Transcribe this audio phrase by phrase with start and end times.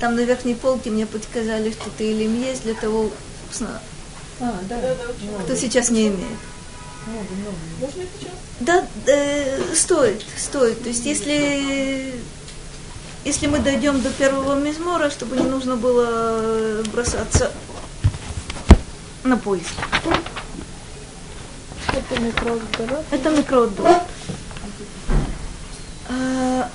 [0.00, 3.10] Там на верхней полке мне подсказали, что ты или есть для того,
[3.44, 3.80] собственно,
[4.40, 6.38] а, да, да, да, кто сейчас не имеет.
[7.06, 7.56] Много, много.
[7.80, 8.32] Можно это сейчас?
[8.60, 10.82] Да, э, стоит, стоит.
[10.82, 12.14] То есть если
[13.24, 17.52] если мы дойдем до первого мизмора, чтобы не нужно было бросаться
[19.24, 19.74] на поиск.
[21.92, 22.62] Это микроот
[23.10, 23.72] Это микроот
[26.08, 26.70] а,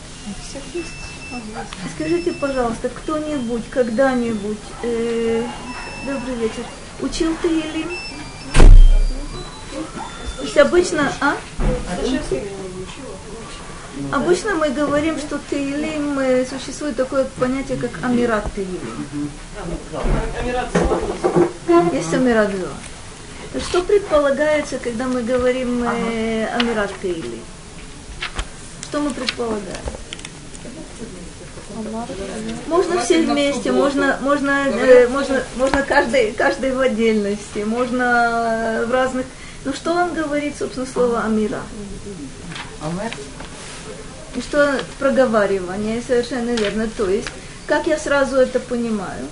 [1.95, 5.43] Скажите, пожалуйста, кто-нибудь когда-нибудь, э,
[6.05, 6.63] добрый вечер,
[7.01, 7.85] учил ты или?
[10.37, 11.35] То есть обычно, а?
[14.11, 19.29] Обычно мы говорим, что Теилим э, существует такое понятие, как Амират Теилим.
[21.93, 23.61] Есть Амират Зоа.
[23.61, 27.39] Что предполагается, когда мы говорим э, Амират Теилим?
[28.83, 30.04] Что мы предполагаем?
[32.67, 39.25] Можно все вместе, можно, можно, э, можно, можно каждый, каждый в отдельности, можно в разных.
[39.65, 41.61] Ну что он говорит, собственно, слово Амира?
[44.35, 46.87] И что проговаривание, совершенно верно.
[46.97, 47.29] То есть,
[47.67, 49.25] как я сразу это понимаю?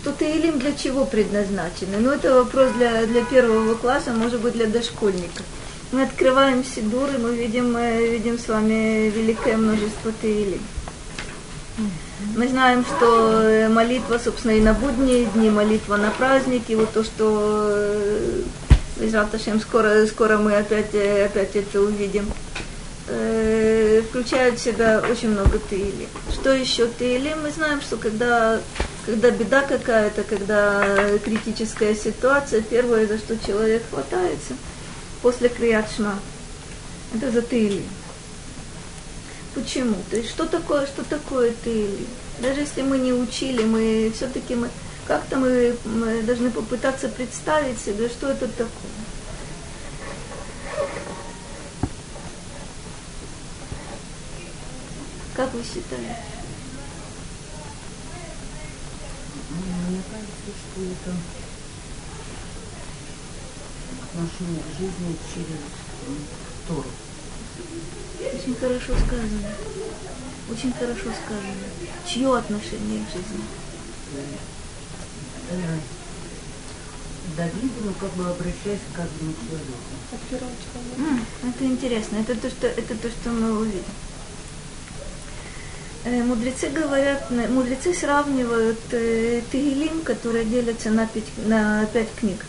[0.00, 1.98] Что Таилим для чего предназначены?
[2.00, 5.44] Ну, это вопрос для, для первого класса, может быть, для дошкольников.
[5.92, 10.62] Мы открываем Сидур, и мы видим, мы видим с вами великое множество Таилим.
[12.34, 17.86] Мы знаем, что молитва, собственно, и на будние дни, молитва на праздники, вот то, что
[19.00, 22.24] Израташем скоро, скоро мы опять, опять это увидим
[23.08, 26.08] э, включает в себя очень много тыли.
[26.32, 27.34] Что еще тыли?
[27.42, 28.60] Мы знаем, что когда,
[29.04, 34.54] когда беда какая-то, когда критическая ситуация, первое, за что человек хватается
[35.22, 36.18] после криятшма,
[37.14, 37.82] это за тыли.
[39.54, 39.96] Почему?
[40.10, 42.06] То есть что такое, что такое тыли?
[42.40, 44.68] Даже если мы не учили, мы все-таки мы
[45.06, 48.68] как-то мы, мы должны попытаться представить себе, что это такое.
[55.34, 56.16] Как вы считаете?
[59.50, 61.41] Мне кажется, что это
[64.12, 65.60] отношение к жизни через
[66.68, 66.84] Тору.
[68.20, 69.48] Очень хорошо сказано.
[70.50, 71.64] Очень хорошо сказано.
[72.06, 73.44] Чье отношение к жизни?
[75.50, 75.78] Э,
[77.36, 79.82] Давид, ну как бы обращаясь к каждому человеку.
[81.42, 82.16] это интересно.
[82.16, 83.84] Это то, что, это то, что мы увидим.
[86.04, 92.44] Э, мудрецы говорят, мудрецы сравнивают э, Тегилим, которые делятся на пять, на пять книг,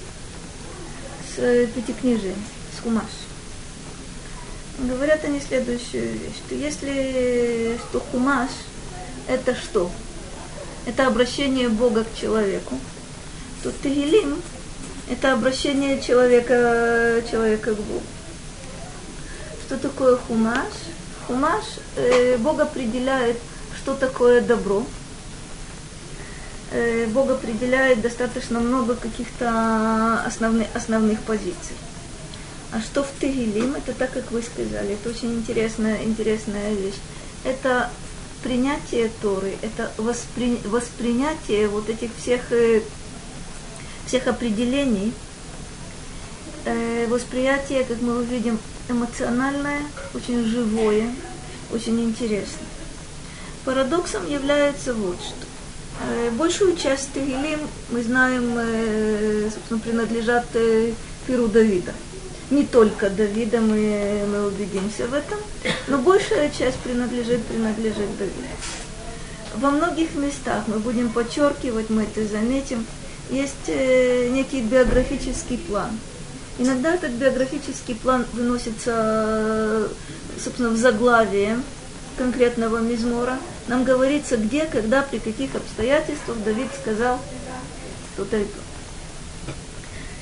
[1.35, 2.35] с э, пятикнижием,
[2.77, 3.09] с Хумаш.
[4.79, 8.49] Говорят они следующую вещь, что если что Хумаш–
[9.27, 9.91] это что?
[10.85, 12.77] Это обращение Бога к человеку,
[13.63, 14.41] то Тегилим–
[15.09, 18.03] это обращение человека, человека к Богу.
[19.65, 20.73] Что такое Хумаш?
[21.27, 21.63] Хумаш,
[21.95, 23.37] э, Бог определяет,
[23.81, 24.83] что такое добро.
[26.73, 31.75] Э, Бог определяет достаточно много каких-то основных, основных позиций.
[32.71, 36.95] А что в Тегилим, это так, как вы сказали, это очень интересная, интересная вещь.
[37.43, 37.91] Это
[38.41, 42.81] принятие Торы, это воспри, воспринятие вот этих всех, э,
[44.07, 45.13] всех определений,
[46.65, 48.57] э, восприятие, как мы увидим,
[48.89, 49.81] эмоциональное,
[50.15, 51.13] очень живое,
[51.71, 52.65] очень интересное.
[53.63, 55.42] Парадоксом является вот что.
[56.01, 57.59] Э, большую часть Тегилим,
[57.89, 60.91] мы знаем, э, собственно, принадлежат э,
[61.27, 61.93] Пиру Давида.
[62.49, 65.39] Не только Давида, мы, мы убедимся в этом,
[65.87, 68.47] но большая часть принадлежит, принадлежит Давиду.
[69.55, 72.85] Во многих местах мы будем подчеркивать, мы это заметим,
[73.29, 75.91] есть некий биографический план–
[76.59, 79.89] Иногда этот биографический план выносится,
[80.41, 81.59] собственно, в заглавие
[82.13, 83.37] конкретного мизмора.
[83.67, 87.19] Нам говорится, где, когда, при каких обстоятельствах Давид сказал
[88.15, 88.59] то-то и то.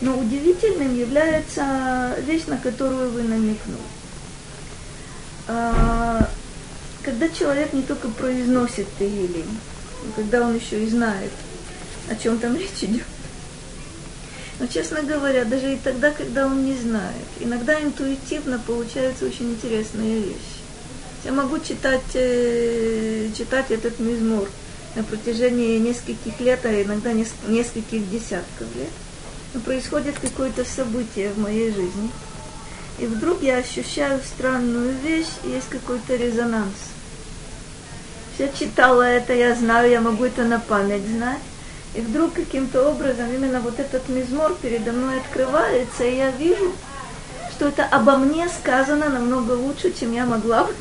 [0.01, 3.79] Но удивительным является вещь, на которую вы намекнули.
[5.47, 6.27] А,
[7.03, 9.57] когда человек не только произносит Тегилим,
[10.03, 11.31] но когда он еще и знает,
[12.09, 13.05] о чем там речь идет,
[14.59, 20.19] но, честно говоря, даже и тогда, когда он не знает, иногда интуитивно получаются очень интересные
[20.19, 20.60] вещи.
[21.23, 24.47] Я могу читать, э, читать этот мизмор
[24.95, 28.89] на протяжении нескольких лет, а иногда нескольких десятков лет.
[29.53, 32.09] Но происходит какое-то событие в моей жизни.
[32.97, 36.73] И вдруг я ощущаю странную вещь, есть какой-то резонанс.
[38.33, 41.39] все читала это, я знаю, я могу это на память знать.
[41.93, 46.71] И вдруг каким-то образом именно вот этот мизмор передо мной открывается, и я вижу,
[47.51, 50.73] что это обо мне сказано намного лучше, чем я могла бы,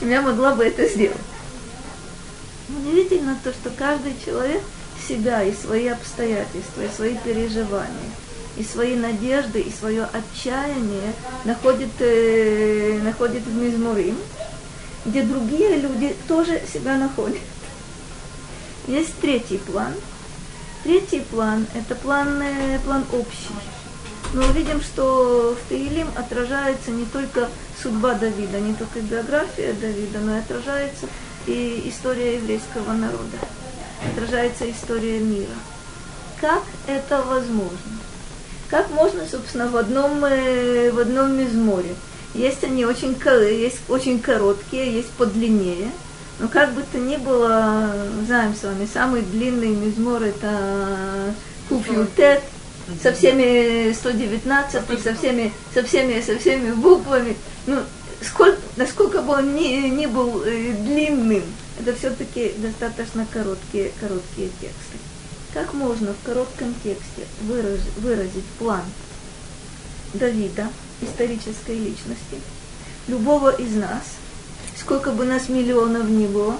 [0.00, 1.16] я могла бы это сделать.
[2.68, 4.62] Удивительно то, что каждый человек
[5.06, 8.10] себя и свои обстоятельства, и свои переживания,
[8.56, 11.12] и свои надежды, и свое отчаяние
[11.44, 14.16] находит, э, находит в Мизмурим,
[15.04, 17.40] где другие люди тоже себя находят.
[18.86, 19.94] Есть третий план.
[20.84, 23.54] Третий план– это план, э, план общий.
[24.32, 27.48] Мы увидим, что в Таилим отражается не только
[27.82, 31.06] судьба Давида, не только биография Давида, но и отражается
[31.46, 33.38] и история еврейского народа,
[34.12, 35.54] отражается история мира.
[36.40, 37.98] Как это возможно?
[38.68, 41.94] Как можно, собственно, в одном, э, в одном мизморе?
[42.34, 43.16] Есть они очень,
[43.50, 45.90] есть очень короткие, есть подлиннее.
[46.38, 47.92] Но как бы то ни было,
[48.26, 51.34] знаем с вами, самый длинный мизмор это
[51.68, 52.42] Куфьютет,
[53.02, 57.36] со всеми 119, со всеми, со всеми, со всеми буквами.
[57.66, 57.80] Ну,
[58.22, 61.42] сколько, насколько бы он ни, ни был э, длинным,
[61.78, 64.98] это все-таки достаточно короткие, короткие тексты.
[65.52, 68.82] Как можно в коротком тексте выраз, выразить план
[70.14, 70.68] Давида,
[71.00, 72.38] исторической личности,
[73.08, 74.02] любого из нас,
[74.78, 76.58] сколько бы нас миллионов ни было,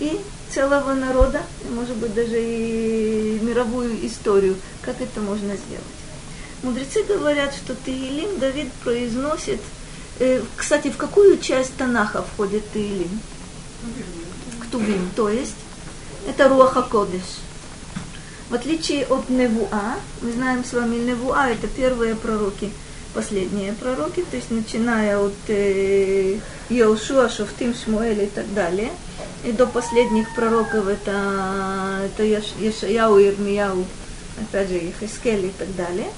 [0.00, 0.20] и
[0.52, 5.84] целого народа, может быть, даже и мировую историю, как это можно сделать.
[6.62, 9.60] Мудрецы говорят, что Таилим Давид произносит,
[10.18, 13.20] э, кстати, в какую часть Танаха входит Таилим?
[14.60, 15.56] К Тувим, то есть
[16.28, 17.40] это Руаха Кодеш.
[18.50, 22.70] В отличие от Невуа, мы знаем с вами Невуа, это первые пророки,
[23.14, 26.38] последние пророки, то есть начиная от э,
[26.68, 28.90] Йошуа, Шофтим, Шмуэля и так далее,
[29.44, 33.84] и до последних пророков это, это Ешаяу, Ирмияу,
[34.40, 36.08] опять же, Ехескель и так далее.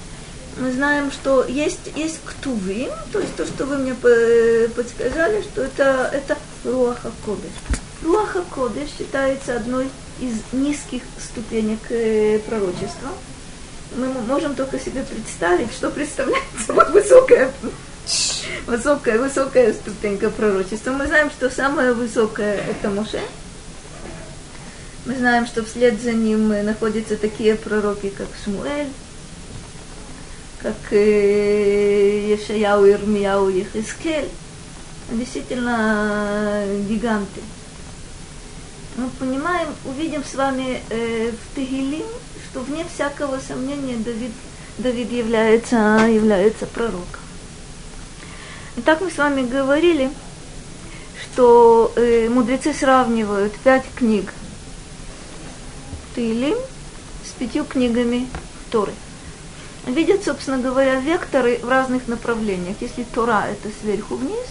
[0.57, 6.09] Мы знаем, что есть, есть ктувим, то есть то, что вы мне подсказали, что это,
[6.13, 7.51] это Руаха Кодеш.
[8.03, 9.89] Руаха Кодеш считается одной
[10.19, 13.09] из низких ступенек э, пророчества–
[13.95, 17.51] мы можем только себе представить, что представляет собой высокая,
[18.65, 20.91] высокая, высокая ступенька пророчества.
[20.91, 23.21] Мы знаем, что самая высокая– это Моше.
[25.05, 28.87] Мы знаем, что вслед за ним находятся такие пророки, как Шмуэль,
[30.59, 34.29] как э, Ешаяу, Ирмияу, Ехискель.
[35.11, 37.41] Действительно гиганты.
[38.95, 42.05] Мы понимаем, увидим с вами э, в Тегилим
[42.53, 44.31] что вне всякого сомнения Давид,
[44.77, 45.75] Давид является,
[46.07, 47.22] является пророком.
[48.75, 50.09] Итак, мы с вами говорили,
[51.21, 54.33] что э, мудрецы сравнивают пять книг
[56.15, 56.57] Тилим
[57.23, 58.27] с пятью книгами
[58.71, 58.93] Торы.
[59.85, 62.77] Видят, собственно говоря, векторы в разных направлениях.
[62.79, 64.47] Если Тора это сверху вниз,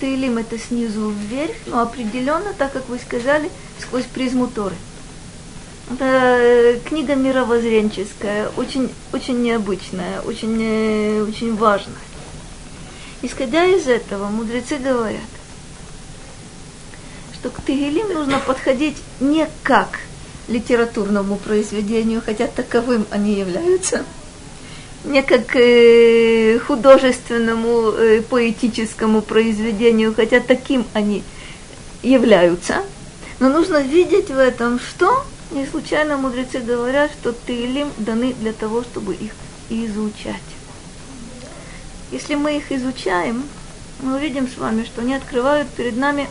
[0.00, 4.74] то это снизу вверх, но определенно, так как вы сказали, сквозь призму Торы.
[5.92, 11.94] Это э, книга мировоззренческая, очень, очень необычная, очень, э, очень важная.
[13.22, 15.20] Исходя из этого, мудрецы говорят,
[17.34, 20.00] что к Тегелим нужно подходить не как
[20.48, 24.04] литературному произведению, хотя таковым они являются,
[25.04, 31.22] не как э, художественному э, поэтическому произведению, хотя таким они
[32.02, 32.82] являются,
[33.40, 35.24] но нужно видеть в этом что?
[35.52, 39.32] Не случайно мудрецы говорят, что Таилим даны для того, чтобы их
[39.70, 40.42] изучать.
[42.10, 43.44] Если мы их изучаем,
[44.00, 46.28] мы увидим с вами, что они открывают перед нами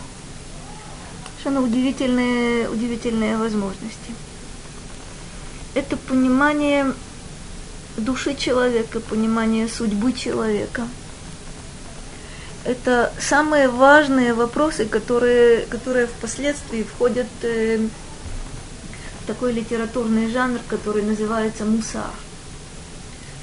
[1.25, 4.13] совершенно удивительные, удивительные возможности.
[5.73, 6.93] Это понимание
[7.97, 10.87] души человека, понимание судьбы человека.
[12.63, 17.79] Это самые важные вопросы, которые, которые впоследствии входят э,
[19.27, 22.11] такой литературный жанр, который называется мусар.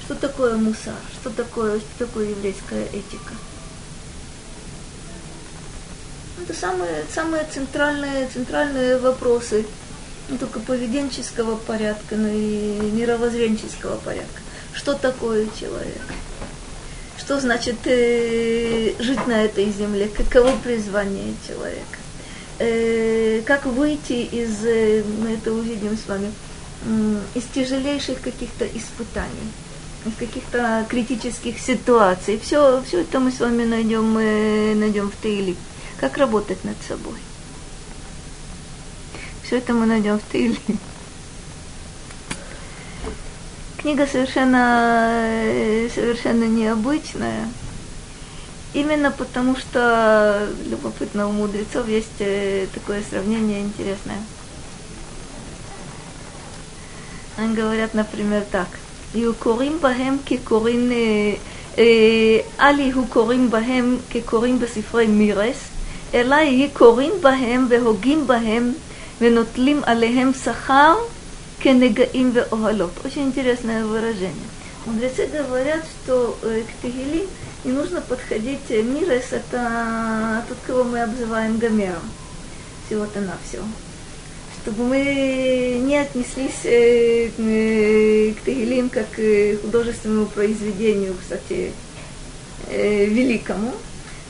[0.05, 0.95] Что такое мусар?
[1.19, 3.33] Что такое, что такое еврейская этика?
[6.41, 9.65] Это самые, самые центральные, центральные вопросы
[10.29, 14.41] не только поведенческого порядка, но и мировоззренческого порядка.
[14.73, 16.01] Что такое человек?
[17.17, 20.09] Что значит э, жить на этой земле?
[20.09, 22.03] Каково призвание человека?
[22.59, 26.31] э, как выйти из, э, мы это увидим с вами,
[26.85, 29.51] э, из тяжелейших каких-то испытаний,
[30.05, 32.39] из каких-то критических ситуаций.
[32.39, 35.55] Все, все это мы с вами найдем, э, найдем в Таиле.
[35.99, 37.17] Как работать над собой.
[39.43, 40.57] Все это мы найдем в Тиле.
[43.77, 45.39] Книга совершенно,
[45.93, 47.47] совершенно необычная.
[48.73, 54.17] Именно потому, что любопытно у мудрецов есть э, такое сравнение интересное.
[57.37, 58.67] Они говорят, например, так.
[59.38, 60.92] קוראים בהם כקוראים,
[62.60, 65.56] אל יהיו קוראים בהם כקוראים בספרי מירס,
[66.14, 68.72] אלא יהיו קוראים בהם והוגים בהם
[69.20, 70.94] ונוטלים עליהם שכר
[71.60, 72.92] кенегаим ве огалот.
[73.04, 74.48] Очень интересное выражение.
[74.86, 77.26] Мудрецы говорят, что к Тегилим
[77.64, 82.08] не нужно подходить мирес, это тот, кого мы обзываем Гомером.
[82.86, 83.58] Всего-то на все.
[84.63, 91.73] Чтобы мы не отнеслись к Тегилим как к художественному произведению, кстати,
[92.71, 93.73] великому.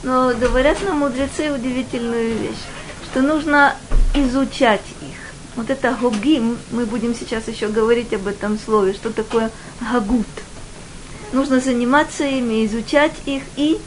[0.02, 2.64] Но говорят нам мудрецы удивительную вещь,
[3.10, 3.76] что нужно
[4.14, 5.16] изучать их
[5.56, 10.26] вот это гогим, мы будем сейчас еще говорить об этом слове, что такое гагут.
[11.32, 13.78] Нужно заниматься ими, изучать их и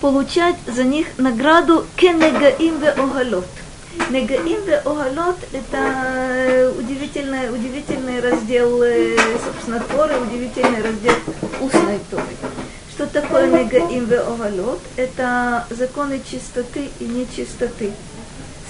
[0.00, 3.48] получать за них награду кенегаим ве огалот.
[4.10, 11.14] Негаим огалот– это удивительный, удивительный раздел, э, собственно, Торы, удивительный раздел
[11.60, 12.24] устной Торы.
[12.90, 14.80] Что такое негаим огалот?
[14.96, 17.92] Это законы чистоты и нечистоты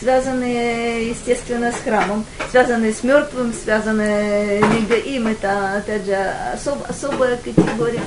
[0.00, 6.14] связанные, естественно, с храмом, связанные с мертвым, связанные негаим, это, опять же,
[6.52, 8.02] особ, особая категория.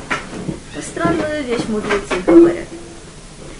[0.81, 2.67] Странную вещь мудрецы говорят.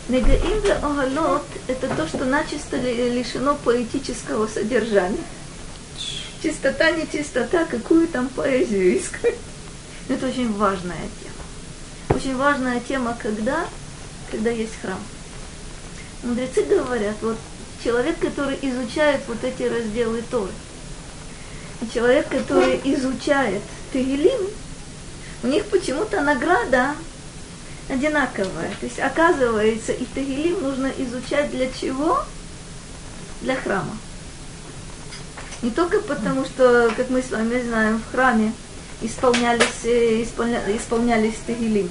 [0.10, 5.24] Негаим для огалот– это то, что начисто лишено поэтического содержания.
[6.42, 9.36] Чистота, не чистота, какую там поэзию искать.
[10.08, 12.18] Это очень важная тема.
[12.18, 13.68] Очень важная тема, когда?
[14.32, 14.98] Когда есть храм.
[16.24, 17.38] Мудрецы говорят, вот
[17.84, 20.52] человек, который изучает вот эти разделы Торы,
[21.94, 23.62] человек, который изучает
[23.94, 24.50] Тегелим,
[25.44, 26.96] у них почему-то награда
[27.90, 28.72] одинаковая.
[28.80, 32.24] То есть оказывается, и Тегелим нужно изучать для чего?
[33.42, 33.98] Для храма.
[35.62, 38.54] Не только потому, что, как мы с вами знаем, в храме
[39.02, 41.90] исполнялись, э, исполня, исполнялись Тегелим.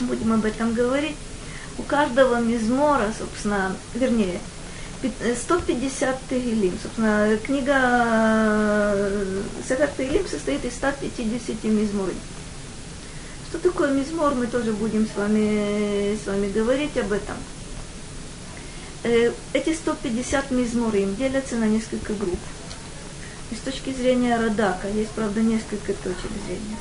[0.00, 1.16] Будем об этом говорить.
[1.78, 4.40] У каждого мизмора, собственно, вернее,
[5.02, 6.78] 150 Тегилим.
[6.82, 8.98] Собственно, книга
[9.68, 12.16] Сефер Тегилим состоит из 150 мизморей.
[13.56, 17.36] Что такое мизмор, мы тоже будем с вами, с вами говорить об этом.
[19.02, 22.38] Э, эти 150 мизморим делятся на несколько групп.
[23.50, 26.76] И с точки зрения Радака есть, правда, несколько точек зрения.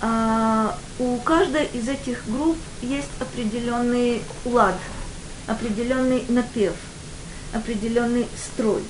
[0.00, 4.76] А у каждой из этих групп есть определенный лад,
[5.48, 6.74] определенный напев–
[7.52, 8.84] определенный строй.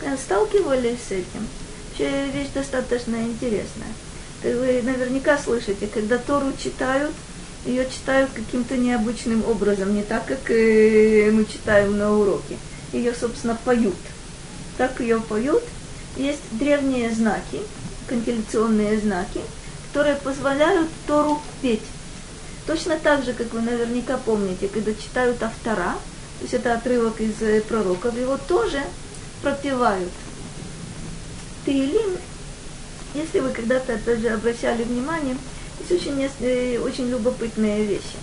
[0.00, 1.46] Когда сталкивались с этим,
[1.90, 3.92] вообще вещь достаточно интересная.
[4.44, 7.12] Вы наверняка слышите, когда Тору читают,
[7.64, 12.58] ее читают каким-то необычным образом, не так, как мы читаем на уроке.
[12.92, 13.96] Ее, собственно, поют.
[14.76, 15.62] Так ее поют.
[16.18, 17.60] Есть древние знаки,
[18.06, 19.40] кантиляционные знаки,
[19.88, 21.82] которые позволяют Тору петь.
[22.66, 25.94] Точно так же, как вы наверняка помните, когда читают автора,
[26.38, 28.82] то есть это отрывок из э, пророков, его тоже
[29.42, 30.10] пропевают.
[31.64, 32.18] Таилим,
[33.14, 35.36] если вы когда-то, опять же, обращали внимание,
[35.80, 38.16] есть очень, э, очень любопытные вещи.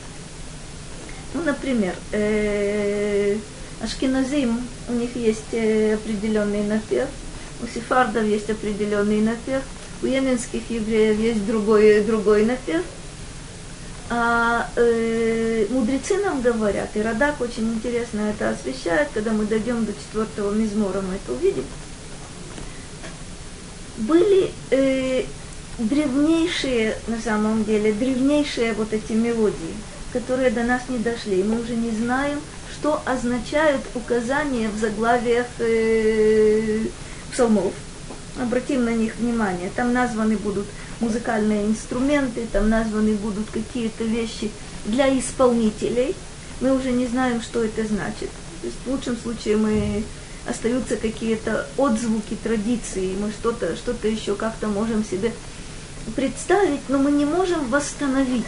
[1.33, 3.37] Ну, например, э,
[3.81, 7.07] Ашкеназим, у них есть э, определенный напев,
[7.63, 9.63] у сефардов есть определенный напев,
[10.03, 12.83] у йеменских евреев есть другой, другой напев–
[14.13, 19.93] а, э, мудрецы нам говорят, и Радак очень интересно это освещает, когда мы дойдем до
[19.93, 21.63] четвертого мизмора, мы это увидим.
[24.01, 25.25] Были э,
[25.77, 29.75] древнейшие, на самом деле, древнейшие вот эти мелодии,
[30.11, 31.39] которые до нас не дошли.
[31.39, 32.39] И мы уже не знаем,
[32.73, 36.85] что означают указания в заглавиях э,
[37.31, 37.73] псалмов.
[38.41, 39.69] Обратим на них внимание.
[39.75, 40.65] Там названы будут
[40.99, 44.51] музыкальные инструменты, там названы будут какие-то вещи
[44.85, 46.15] для исполнителей.
[46.59, 48.29] Мы уже не знаем, что это значит.
[48.61, 50.03] То есть в лучшем случае мы
[50.47, 55.31] остаются какие-то отзвуки традиции, мы что-то что еще как-то можем себе
[56.15, 58.45] представить, но мы не можем восстановить.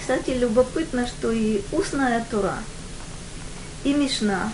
[0.00, 2.58] Кстати, любопытно, что и устная Тура,
[3.84, 4.52] и Мишна,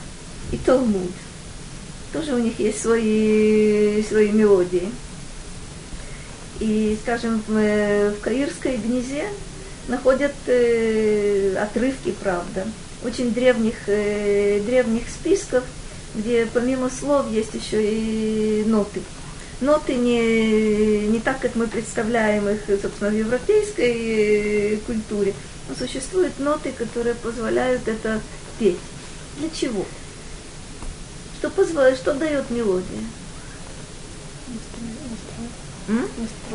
[0.52, 1.10] и Талмуд,
[2.12, 4.90] тоже у них есть свои, свои мелодии.
[6.60, 9.26] И, скажем, в, в Каирской гнизе
[9.88, 12.66] находят э, отрывки, правда,
[13.04, 15.62] очень древних, э, древних списков,
[16.14, 19.02] где помимо слов есть еще и ноты.
[19.60, 25.34] Ноты не, не так, как мы представляем их, собственно, в европейской э, культуре,
[25.68, 28.20] но существуют ноты, которые позволяют это
[28.58, 28.78] петь.
[29.38, 29.84] Для чего?
[31.38, 33.04] Что, позволяет, что дает мелодия?
[35.88, 36.08] М?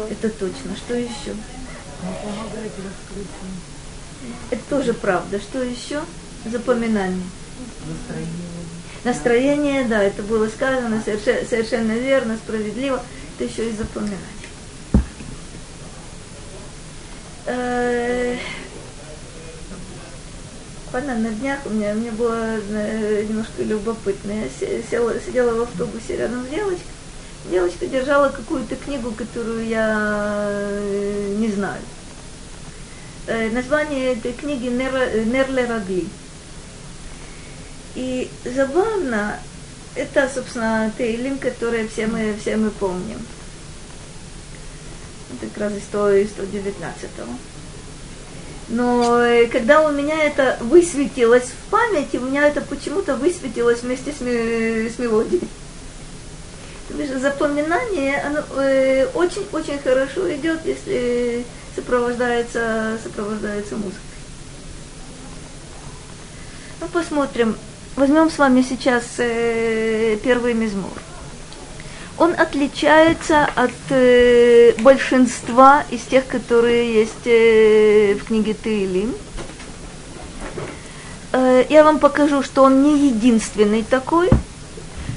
[0.10, 0.75] Это точно.
[0.75, 1.36] Что еще?
[4.50, 5.39] Это тоже правда.
[5.39, 6.01] Что еще?
[6.51, 7.24] Запоминание.
[7.88, 8.50] Настроение.
[9.03, 13.01] Настроение, да, это было сказано совершенно, совершенно верно, справедливо.
[13.38, 14.18] Это еще и запоминание.
[17.46, 18.38] Э,
[20.91, 24.32] Ладно, на днях у меня, меня было э, немножко любопытно.
[24.32, 26.86] Я села, сидела в автобусе рядом с девочкой.
[27.51, 31.82] Девочка держала какую-то книгу, которую я э, не знаю.
[33.27, 36.08] Э, название этой книги Нерле Рагли.
[37.96, 39.39] И забавно,
[39.96, 43.19] это, собственно, Тейлим, который все мы, все мы помним.
[45.34, 47.34] Это как раз из 119-го.
[48.69, 54.12] Но э, когда у меня это высветилось в памяти, у меня это почему-то высветилось вместе
[54.12, 55.48] с, с мелодией.
[57.19, 58.39] Запоминание, оно
[59.15, 64.01] очень-очень э, хорошо идет, если сопровождается, сопровождается музыкой.
[66.81, 67.55] Ну, посмотрим.
[68.00, 70.94] Возьмем с вами сейчас э, первый мизмор
[72.18, 79.13] он отличается от э, большинства из тех, которые есть э, в книге Таилим.
[81.34, 84.29] Э, я вам покажу, что он не единственный такой,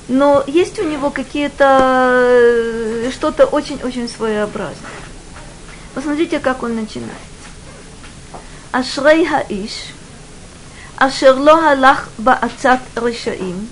[0.09, 4.91] но есть у него какие-то э, что-то очень-очень своеобразное.
[5.95, 7.13] Посмотрите, как он начинает.
[8.73, 9.93] Ашрей хаиш,
[11.02, 13.66] אשר לא הלך בעצת רשעים,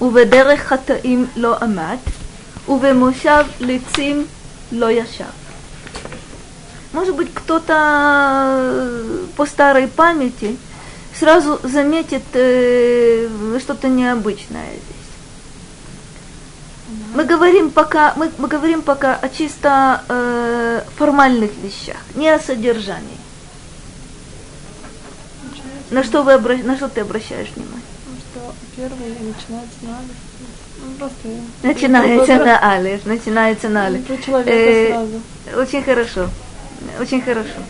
[0.00, 1.96] ובדרך חטאים לא עמד,
[2.68, 4.26] ובמושב лецим
[4.72, 5.34] ло яшав.
[6.92, 7.76] Может быть, кто-то
[9.36, 10.58] по старой памяти
[11.18, 13.28] сразу заметит э,
[13.60, 15.00] что-то необычное здесь.
[17.14, 23.18] Мы говорим пока, мы, мы говорим пока о чисто э, формальных вещах, не о содержании.
[25.95, 26.57] На что, вы обра...
[26.57, 27.79] на что ты обращаешь внимание?
[28.33, 30.01] Что первое начинается на
[31.63, 34.01] Начинается на алиф, начинается на алиф.
[34.45, 35.07] Э,
[35.55, 36.27] очень хорошо,
[36.99, 37.61] очень хорошо.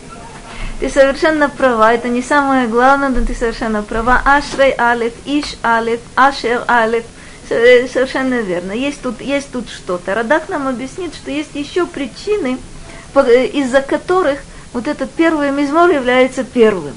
[0.79, 4.19] Ты совершенно права, это не самое главное, но ты совершенно права.
[4.25, 7.03] Ашрей алиф, иш алиф, ашер алиф.
[7.51, 8.71] Э, совершенно верно.
[8.71, 10.15] Есть тут, есть тут что-то.
[10.15, 12.57] Радак нам объяснит, что есть еще причины,
[13.13, 14.39] э, из-за которых
[14.73, 16.95] вот этот первый мизмор является первым.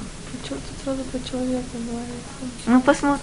[0.89, 2.65] Сразу про человека говорится?
[2.65, 3.21] Ну, посмотрим.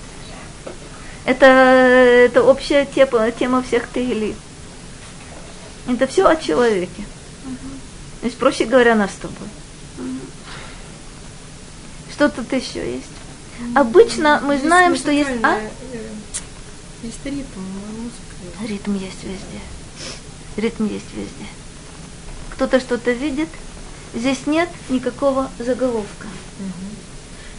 [1.24, 4.36] Это, это общая тема, тема всех Тегили.
[5.88, 7.04] Это все о человеке.
[7.44, 7.68] Угу.
[8.20, 9.48] То есть, проще говоря, нас с тобой.
[9.98, 10.18] Угу.
[12.12, 13.06] Что тут еще есть?
[13.74, 15.30] Обычно мы знаем, что есть...
[15.42, 15.58] А?
[17.02, 17.62] Есть ритм,
[17.96, 18.68] музыка.
[18.68, 19.60] Ритм есть везде.
[20.56, 21.46] Ритм есть везде.
[22.50, 23.48] Кто-то что-то видит,
[24.14, 26.28] здесь нет никакого заголовка.
[26.60, 27.05] Угу.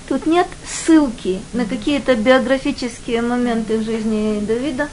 [0.08, 4.88] Тут нет ссылки на какие-то биографические моменты в жизни Давида.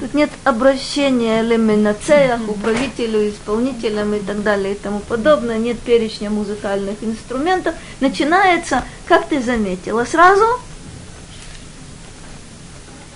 [0.00, 5.58] Тут нет обращения леминацеях, управителю, исполнителям и так далее и тому подобное.
[5.58, 7.76] Нет перечня музыкальных инструментов.
[8.00, 10.44] Начинается, как ты заметила, сразу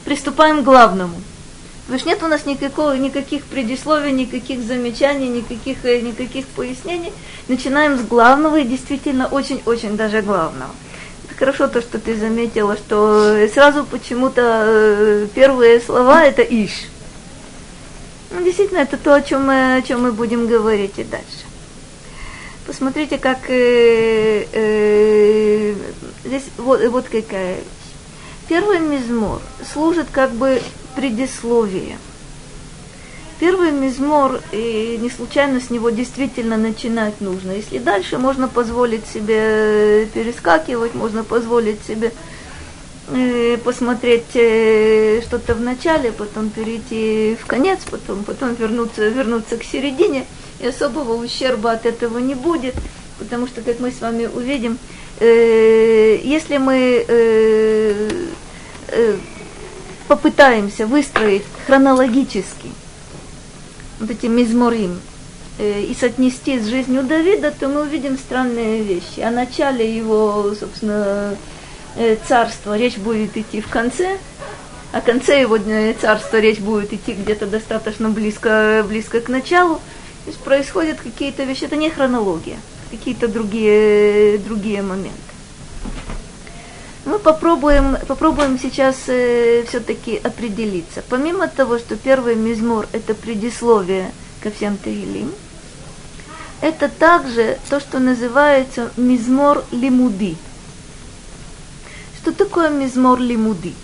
[0.04, 1.16] приступаем к главному.
[1.86, 7.12] Потому что нет у нас никакого, никаких предисловий, никаких замечаний, никаких, э, никаких пояснений.
[7.48, 10.70] Начинаем с главного и действительно очень-очень даже главного.
[11.38, 16.86] Хорошо то, что ты заметила, что сразу почему-то э, первые слова это иш.
[18.30, 21.44] Ну, действительно, это то, о чем мы, о чем мы будем говорить и дальше.
[22.66, 25.74] Посмотрите, как э, э,
[26.24, 27.64] здесь вот, вот какая вещь.
[28.48, 29.40] Первый мизмор
[29.72, 30.62] служит как бы
[30.94, 31.98] предисловием
[33.40, 37.50] Первый мизмор, и не случайно с него действительно начинать нужно.
[37.50, 42.12] Если дальше можно позволить себе перескакивать, можно позволить себе
[43.08, 49.64] э, посмотреть э, что-то в начале, потом перейти в конец, потом, потом вернуться, вернуться к
[49.64, 50.26] середине,
[50.60, 52.76] и особого ущерба от этого не будет,
[53.18, 54.78] потому что, как мы с вами увидим,
[55.18, 57.04] э, если мы
[60.06, 62.70] попытаемся выстроить хронологически
[64.04, 65.00] вот эти мизморим,
[65.58, 69.20] э, и соотнести с жизнью Давида, то мы увидим странные вещи.
[69.20, 71.36] О начале его, собственно,
[71.96, 74.18] э, царства речь будет идти в конце,
[74.92, 75.58] о конце его
[76.00, 79.76] царства речь будет идти где-то достаточно близко, близко к началу.
[80.24, 82.58] То есть происходят какие-то вещи, это не хронология,
[82.90, 85.23] какие-то другие, другие моменты.
[87.04, 91.02] Мы попробуем, попробуем сейчас э, все-таки определиться.
[91.10, 94.10] Помимо того, что первый мизмор– это предисловие
[94.42, 95.30] ко всем Тегилим,
[96.62, 100.36] это также то, что называется мизмор лимуди.
[102.22, 103.74] Что такое мизмор лимуди?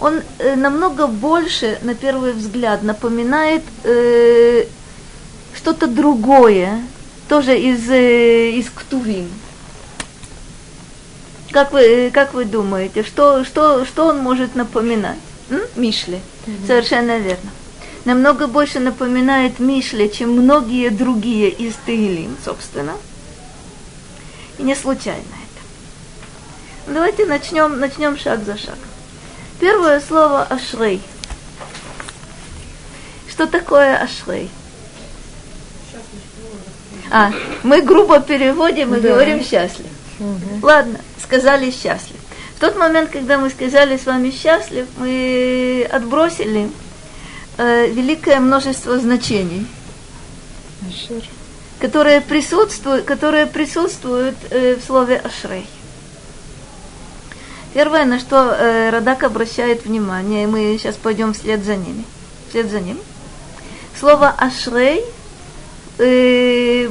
[0.00, 4.64] Он э, намного больше, на первый взгляд, напоминает э,
[5.54, 6.82] что-то другое,
[7.28, 9.30] тоже из, э, из Ктувим.
[11.54, 15.18] Как вы, как вы думаете, что, что, что он может напоминать?
[15.50, 15.60] М?
[15.76, 16.20] Мишле.
[16.46, 16.66] Mm-hmm.
[16.66, 17.48] Совершенно верно.
[18.04, 22.94] Намного больше напоминает Мишле, чем многие другие из Тегилим, собственно.
[24.58, 26.92] И не случайно это.
[26.92, 28.80] Давайте начнем, начнем шаг за шагом.
[29.60, 31.00] Первое слово ашрей.
[33.30, 34.50] Что такое ашрей?
[37.12, 37.30] А,
[37.62, 39.10] мы грубо переводим и да.
[39.10, 39.86] говорим счастлив.
[40.18, 40.66] Угу.
[40.66, 42.16] Ладно, сказали счастлив.
[42.56, 46.70] В тот момент, когда мы сказали с вами счастлив, мы отбросили
[47.58, 49.66] э, великое множество значений,
[51.80, 55.66] которые присутствуют, которые присутствуют э, в слове ашрей.
[57.72, 62.04] Первое, на что э, Радак обращает внимание, и мы сейчас пойдем вслед за ними,
[62.48, 63.00] вслед за ним.
[63.98, 65.02] Слово ашрей
[65.98, 66.88] э,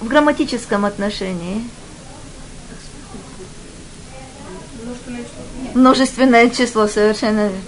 [0.00, 1.68] в грамматическом отношении–
[5.74, 7.58] Множественное число, совершенно верно.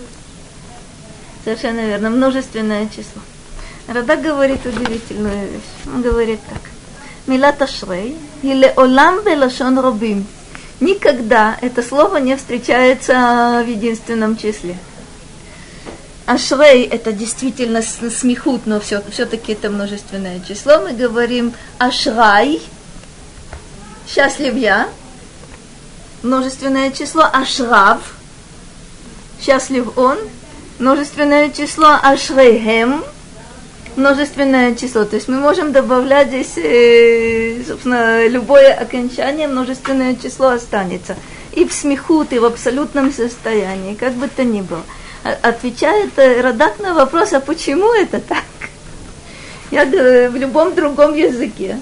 [1.44, 3.22] Совершенно верно, множественное число.
[3.88, 5.62] Рада говорит удивительную вещь.
[5.86, 6.60] Он говорит так.
[7.26, 10.26] Милат ашрей или олам белашон робим.
[10.80, 14.76] Никогда это слово не встречается в единственном числе.
[16.26, 20.80] Ашрей это действительно смехут, но все, все-таки это множественное число.
[20.80, 22.62] Мы говорим ашрай,
[24.08, 24.88] счастлив я,
[26.24, 28.00] множественное число ашрав,
[29.40, 30.18] счастлив он,
[30.78, 33.04] множественное число ашрейхем,
[33.94, 35.04] множественное число.
[35.04, 41.14] То есть мы можем добавлять здесь, э, собственно, любое окончание, множественное число останется.
[41.52, 44.82] И в смехут, и в абсолютном состоянии, как бы то ни было.
[45.42, 48.44] Отвечает э, Радак на вопрос, а почему это так?
[49.70, 51.78] Я говорю, в любом другом языке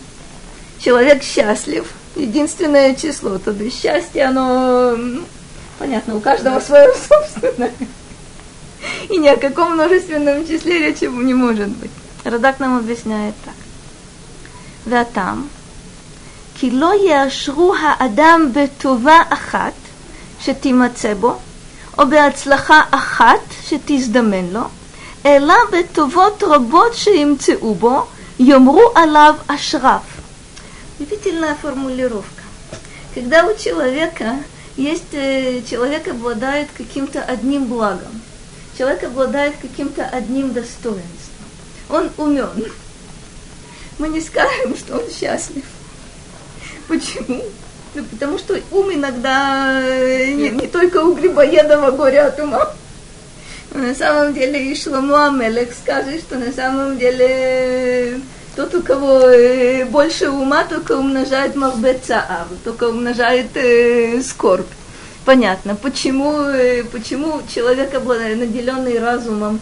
[0.81, 3.38] человек счастлив– единственное число.
[3.38, 5.24] То есть счастье, оно, ну,
[5.80, 7.74] понятно, у каждого свое собственное.
[9.10, 11.92] И ни о каком множественном числе речи не может быть.
[12.24, 13.54] Радак нам объясняет так.
[14.90, 15.48] והטעם,
[16.56, 19.74] כי לא יאשרו האדם בטובה אחת
[20.42, 21.36] שתימצא בו,
[21.98, 24.62] או בהצלחה אחת שתזדמן לו,
[25.26, 28.06] אלא בטובות רבות שימצאו בו,
[28.40, 30.00] יאמרו עליו אשריו.
[31.03, 32.43] Удивительная формулировка.
[33.13, 34.37] Когда у человека
[34.77, 38.23] есть, э, человек обладает каким-то одним благом,
[38.79, 41.03] человек обладает каким-то одним достоинством,
[41.91, 42.73] он умен.
[43.99, 45.65] Мы не скажем, что он счастлив.
[46.87, 47.43] Почему?
[47.95, 52.73] Ну, потому что ум иногда э, не, не только у Грибоедова горе от ума.
[53.75, 58.21] На самом деле и Шломо Амелек скажет, что на самом деле
[58.57, 64.67] тот, у кого э, больше ума, только умножает махбецаар, только умножает э, скорбь.
[65.25, 69.61] Понятно, почему, э, почему человек, наделенный разумом,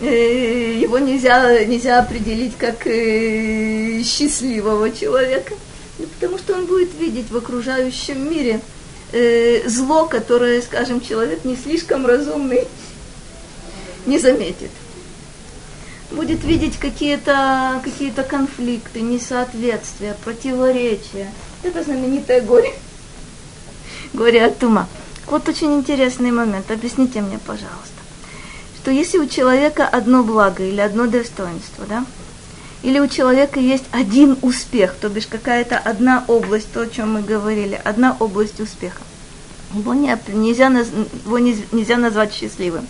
[0.00, 5.54] э, его нельзя, нельзя определить как счастливого человека.
[5.98, 8.60] Ну, потому что он будет видеть в окружающем мире
[9.66, 12.66] зло, которое, скажем, человек не слишком разумный
[14.06, 14.70] не заметит
[16.10, 21.30] будет видеть какие-то какие конфликты, несоответствия, противоречия.
[21.62, 22.72] Это знаменитое горе.
[24.12, 24.88] Горе от ума.
[25.26, 26.70] Вот очень интересный момент.
[26.70, 28.00] Объясните мне, пожалуйста,
[28.78, 32.04] что если у человека одно благо или одно достоинство, да,
[32.82, 37.22] или у человека есть один успех, то бишь какая-то одна область, то, о чем мы
[37.22, 39.02] говорили, одна область успеха,
[39.74, 42.86] его не, нельзя, его нельзя назвать счастливым.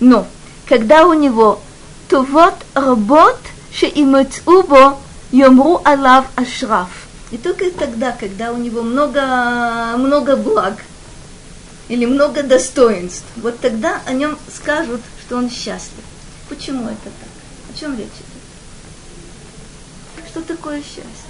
[0.00, 0.26] Но
[0.68, 1.60] когда у него
[2.07, 3.39] טובות רבות
[3.71, 4.99] שימצאו בו
[5.33, 7.09] יאמרו עליו אשרף.
[7.31, 10.81] И только тогда, когда у него много, много благ
[11.87, 16.03] или много достоинств, вот тогда о нем скажут, что он счастлив.
[16.49, 17.29] Почему это так?
[17.71, 18.39] О чем речь идет?
[20.27, 21.29] Что такое счастье?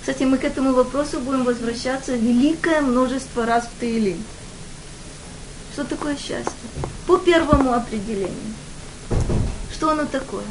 [0.00, 4.22] Кстати, мы к этому вопросу будем возвращаться великое множество раз в Таилим.
[5.72, 6.52] Что такое счастье?
[7.06, 8.54] По первому определению.
[9.75, 10.45] Что оно такое?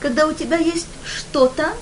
[0.00, 1.72] Когда у тебя есть что-то,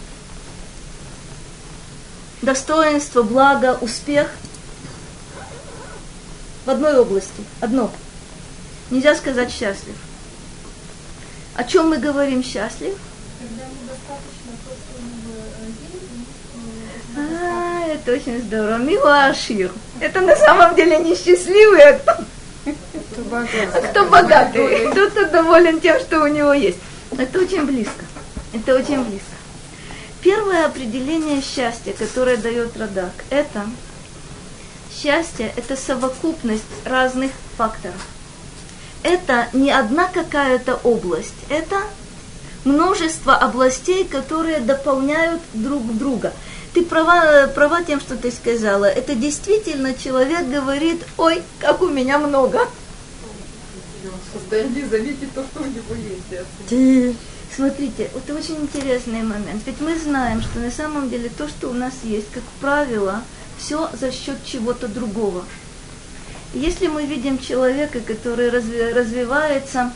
[2.40, 4.30] достоинство, благо, успех
[6.66, 7.90] в одной области, одно.
[8.90, 9.96] Нельзя сказать счастлив.
[11.56, 12.96] О чем мы говорим счастлив?
[17.16, 18.78] А, это очень здорово.
[18.78, 19.72] Милашир.
[19.98, 21.98] Это на самом деле не счастливый,
[23.24, 24.90] кто, а кто богатый.
[24.90, 26.78] Кто-то доволен тем, что у него есть.
[27.16, 28.04] Это очень близко.
[28.52, 29.26] Это очень близко.
[30.20, 33.64] Первое определение счастья, которое дает Радак, это
[34.92, 38.04] счастье– это совокупность разных факторов.
[39.02, 41.76] Это не одна какая-то область, это
[42.64, 46.32] множество областей, которые дополняют друг друга.
[46.74, 48.84] Ты права, права тем, что ты сказала.
[48.84, 52.68] Это действительно человек говорит, ой, как у меня много.
[54.38, 57.16] Состояние заметить то, что у него есть.
[57.54, 59.62] Смотрите, это очень интересный момент.
[59.66, 63.22] Ведь мы знаем, что на самом деле то, что у нас есть, как правило,
[63.58, 65.44] все за счет чего-то другого.
[66.54, 69.92] Если мы видим человека, который разви, развивается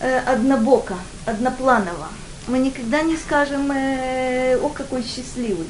[0.00, 2.08] э, однобоко, однопланово,
[2.46, 5.66] мы никогда не скажем, э, о, какой счастливый.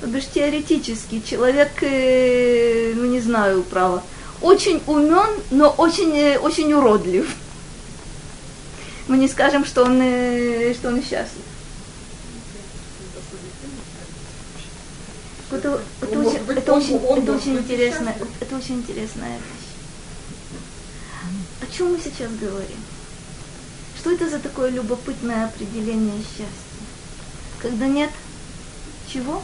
[0.00, 4.02] То бишь теоретически человек, э, ну не знаю, право,
[4.40, 7.28] очень умен, но очень, э, очень уродлив
[9.08, 11.42] мы не скажем, что он, э, что он счастлив.
[15.50, 19.68] Это, это, очень, это, очень, это очень интересная, это очень интересная вещь.
[21.62, 22.76] О чем мы сейчас говорим?
[23.98, 26.46] Что это за такое любопытное определение счастья?
[27.60, 28.10] Когда нет
[29.10, 29.42] чего?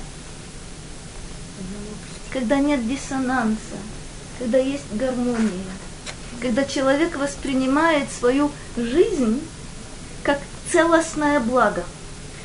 [2.30, 3.78] Когда нет диссонанса,
[4.38, 5.50] когда есть гармония,
[6.40, 9.40] когда человек воспринимает свою жизнь
[10.22, 10.38] как
[10.70, 11.84] целостное благо.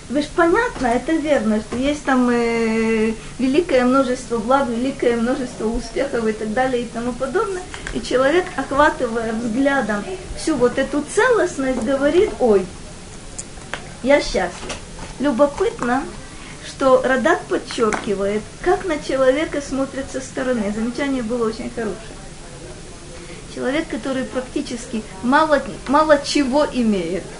[0.09, 6.25] Вы же понятно, это верно, что есть там э, великое множество благ, великое множество успехов
[6.25, 7.61] и так далее и тому подобное.
[7.93, 10.03] И человек, охватывая взглядом
[10.35, 12.65] всю вот эту целостность, говорит, ой,
[14.01, 14.75] я счастлив.
[15.19, 16.03] Любопытно,
[16.79, 20.71] что Радак подчеркивает, как на человека смотрят со стороны.
[20.73, 21.97] Замечание было очень хорошее.
[23.53, 27.23] Человек, который практически мало, мало чего имеет–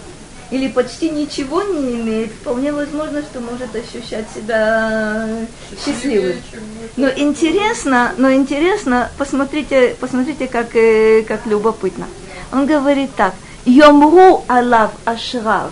[0.51, 5.27] или почти ничего не имеет, вполне возможно, что может ощущать себя
[5.85, 6.37] счастливым.
[6.97, 12.07] Но интересно, но интересно, посмотрите, посмотрите, как, э, как любопытно.
[12.51, 15.71] Он говорит так, Йомру алав ашрав.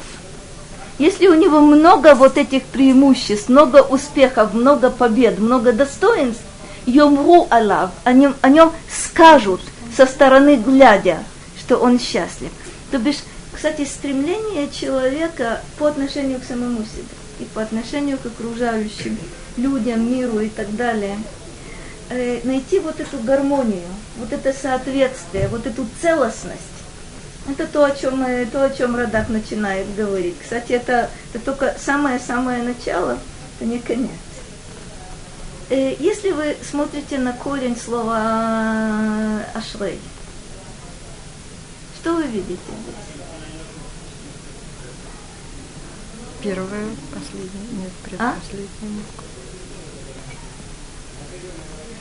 [0.99, 6.41] Если у него много вот этих преимуществ, много успехов, много побед, много достоинств,
[6.87, 9.61] Йомру алав, о нем, о нем скажут
[9.95, 11.19] со стороны глядя,
[11.59, 12.49] что он счастлив.
[12.91, 13.17] То бишь,
[13.53, 17.03] кстати, стремление человека по отношению к самому себе
[17.39, 19.17] и по отношению к окружающим
[19.57, 21.17] людям, миру и так далее,
[22.09, 26.76] э, найти вот эту гармонию, вот это соответствие, вот эту целостность.
[27.47, 30.35] Это то, о чем, то, о чем Радак начинает говорить.
[30.41, 33.17] Кстати, это, это только самое-самое начало,
[33.55, 34.11] это не конец.
[35.69, 39.99] Э, если вы смотрите на корень слова «ашрей»,
[41.99, 42.95] что вы видите здесь?
[46.41, 49.03] Первое, последнее, нет, предпоследнее.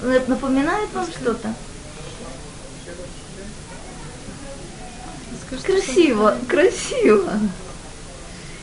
[0.03, 0.31] А?
[0.31, 1.55] Напоминает вам что-то?
[5.49, 7.33] Скажите, красиво, красиво.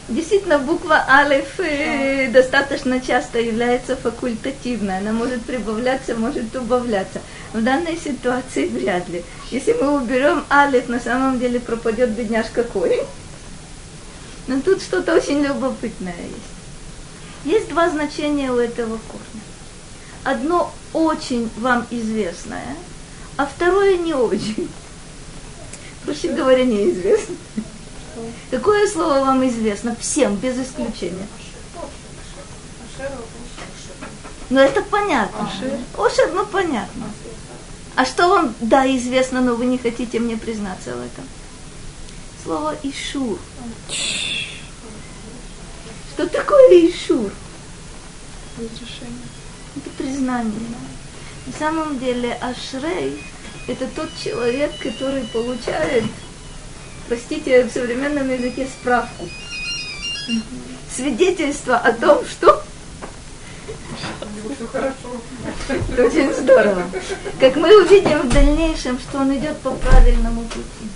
[0.10, 4.98] Действительно, буква Алиф э, достаточно часто является факультативной.
[4.98, 7.22] Она может прибавляться, может убавляться.
[7.54, 9.24] В данной ситуации вряд ли.
[9.50, 13.06] Если мы уберем Алиф, на самом деле пропадет бедняжка корень.
[14.48, 16.54] Но тут что-то очень любопытное есть.
[17.46, 19.42] Есть два значения у этого корня.
[20.26, 22.76] Одно очень вам известное,
[23.38, 24.70] а второе не очень.
[26.06, 27.36] Проще говоря, неизвестно.
[28.52, 29.96] Какое слово вам известно?
[30.00, 31.28] Всем, без исключения.
[34.50, 35.50] Ну, это понятно.
[35.98, 37.06] Ошер, ну, понятно.
[37.96, 41.26] А что вам, да, известно, но вы не хотите мне признаться в этом?
[42.44, 43.40] Слово «ишур».
[46.14, 47.32] Что такое Ишур?
[48.58, 49.28] Разрешение.
[49.76, 50.54] Это признание.
[51.48, 53.24] На самом деле Ашрей–
[53.68, 56.04] это тот человек, который получает,
[57.08, 59.28] простите, в современном языке справку.
[60.94, 62.64] свидетельство о том, что
[65.70, 66.84] это очень здорово.
[67.40, 70.90] Как мы увидим в дальнейшем, что он идет по правильному пути.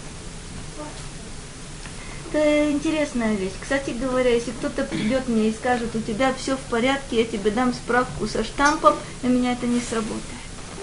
[2.29, 3.53] Это интересная вещь.
[3.61, 7.51] Кстати говоря, если кто-то придет мне и скажет, у тебя все в порядке, я тебе
[7.51, 10.21] дам справку со штампом, на меня это не сработает.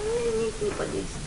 [0.03, 1.24] Не, не, не подействует.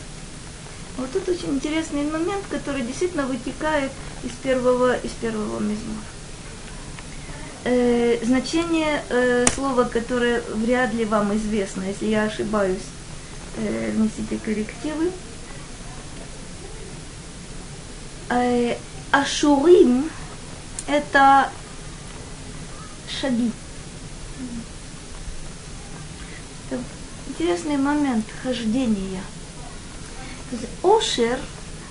[0.99, 3.89] Вот тут очень интересный момент, который действительно вытекает
[4.21, 6.03] из первого, из первого мизмора.
[7.63, 12.83] Э, значение э, слова, которое вряд ли вам известно, если я ошибаюсь,
[13.55, 15.11] э, внесите коррективы.
[18.29, 18.75] Э,
[19.11, 20.09] ашурим–
[20.87, 21.49] это
[23.21, 23.53] шаги.
[26.69, 26.81] Это
[27.29, 29.23] интересный момент хождения–
[30.83, 31.39] Ошер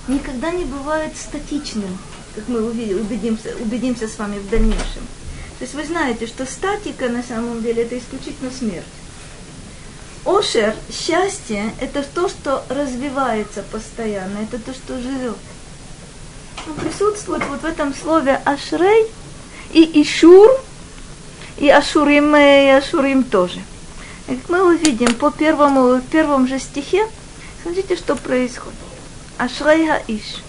[0.08, 1.98] никогда не бывает статичным,
[2.34, 5.06] как мы убедимся, убедимся с вами в дальнейшем.
[5.58, 8.84] То есть вы знаете, что статика на самом деле это исключительно смерть.
[10.24, 15.36] Ошер, счастье, это то, что развивается постоянно, это то, что живет.
[16.66, 19.06] Он присутствует вот в этом слове ашрей
[19.72, 20.48] и ишур,
[21.56, 23.60] и ашурим, и ашурим тоже.
[24.28, 27.06] И как мы увидим по первому, первому же стихе,
[27.63, 28.77] Смотрите, что происходит.
[29.37, 30.41] אשרי האיש,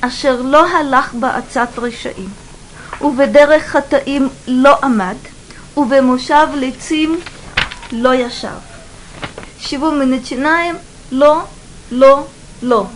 [0.00, 2.28] אשר לא הלך בעצת רשעים,
[3.00, 5.16] ובדרך חטאים לא עמד,
[5.76, 7.20] ובמושב לצים
[7.92, 8.58] לא ישב.
[9.60, 10.78] чего мы начинаем?
[11.10, 11.48] Ло,
[11.90, 12.28] ло,
[12.62, 12.88] ло.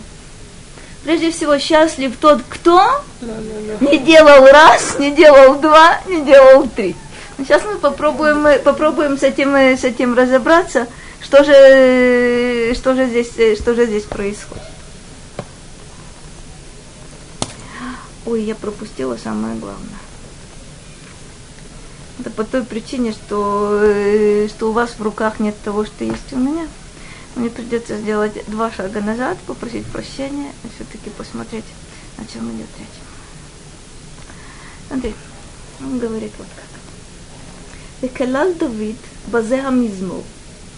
[1.03, 3.03] Прежде всего, счастлив тот, кто
[3.81, 6.95] не делал раз, не делал два, не делал три.
[7.37, 10.87] Сейчас мы попробуем, попробуем с этим, с этим разобраться.
[11.20, 14.62] Что же, что же, здесь, э, что же здесь происходит?
[18.26, 19.98] Ой, я пропустила самое главное.
[22.20, 26.32] Это по той причине, что, э, что у вас в руках нет того, что есть
[26.32, 26.68] у меня.
[27.36, 31.64] Мне придется сделать два шага назад, попросить прощения, а и все-таки посмотреть,
[32.16, 32.86] о чем идет речь.
[34.88, 35.14] Смотри,
[35.80, 38.10] он говорит вот как.
[38.10, 40.24] Викалал Давид, базе амизмов.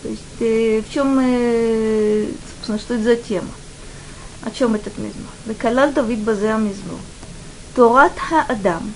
[0.02, 3.48] То есть э, в чем, э, собственно, что это за тема?
[4.42, 5.28] О чем этот мизмор?
[5.44, 6.98] Векалал Давид Базе мизмор.
[7.74, 8.12] Торат
[8.48, 8.92] Адам.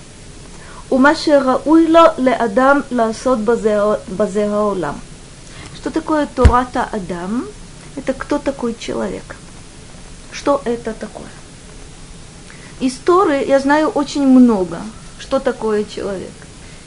[0.89, 4.99] Ума шерауй ле Адам ласот Базе Аулам.
[5.75, 7.45] Что такое Тората Адам?
[7.95, 9.35] Это кто такой человек?
[10.31, 11.29] Что это такое?
[12.81, 14.79] истории я знаю очень много,
[15.17, 16.33] что такое человек.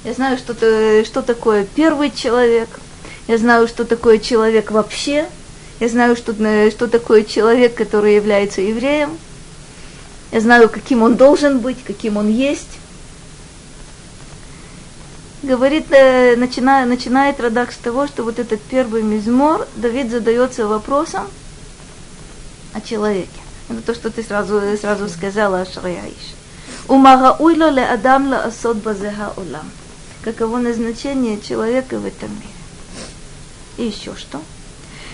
[0.05, 0.53] Я знаю, что,
[1.05, 2.69] что такое первый человек–
[3.29, 5.27] я знаю, что такое человек вообще,
[5.81, 9.19] я знаю, что, э, что такое человек, который является евреем,
[10.33, 12.79] я знаю, каким он должен быть, каким он есть.
[15.43, 21.29] Говорит, э, начиная, начинает Радак с того, что вот этот первый мизмор, Давид задается вопросом
[22.73, 23.29] о человеке.
[23.69, 26.35] Это то, что ты сразу, сразу сказала, Ашраяиш.
[26.89, 29.71] Умарауйло ле адам ла асот базеха улам.
[30.23, 32.58] Каково назначение человека в этом мире.
[33.79, 34.43] И еще что?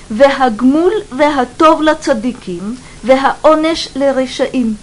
[0.08, 4.76] Вехагмуль вехатов цадиким, вехаонеш лерешаим.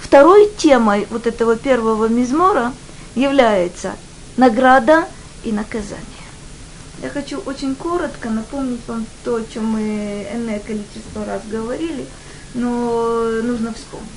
[0.00, 2.72] Второй темой вот этого первого мизмора
[3.14, 3.92] является
[4.36, 5.06] награда
[5.44, 6.06] и наказание.
[7.02, 12.06] Я хочу очень коротко напомнить вам то, о чем мы энное количество раз говорили,
[12.54, 14.08] но нужно вспомнить.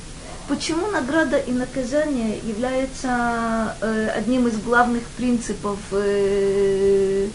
[0.47, 7.29] Почему награда и наказание является э, одним из главных принципов э,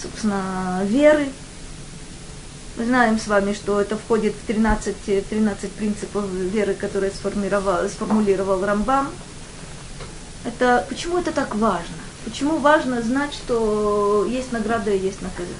[0.00, 1.28] собственно, веры.
[2.76, 8.64] Мы знаем с вами, что это входит в 13, 13 принципов веры, которые сформировал, сформулировал
[8.64, 9.08] Рамбам.
[10.44, 11.96] Это, почему это так важно?
[12.24, 15.56] Почему важно знать, что есть награда и есть наказание?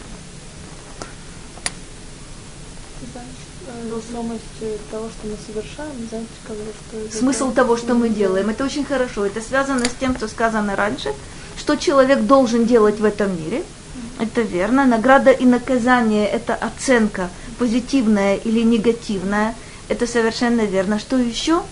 [4.90, 9.26] того, что мы совершаем, что Смысл того, что мы делаем, это очень хорошо.
[9.26, 11.12] Это связано с тем, что сказано раньше,
[11.56, 13.64] что человек должен делать в этом мире–
[14.18, 14.84] это верно.
[14.84, 19.54] Награда и наказание– это оценка, позитивная или негативная.
[19.88, 20.98] Это совершенно верно.
[20.98, 21.62] Что еще?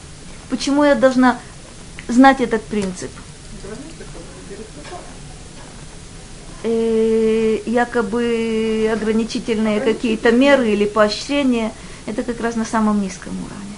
[0.48, 1.38] Почему я должна
[2.08, 3.10] знать этот принцип?
[6.62, 11.72] Э, якобы ограничительные какие-то меры или поощрения,
[12.06, 13.76] это как раз на самом низком уровне.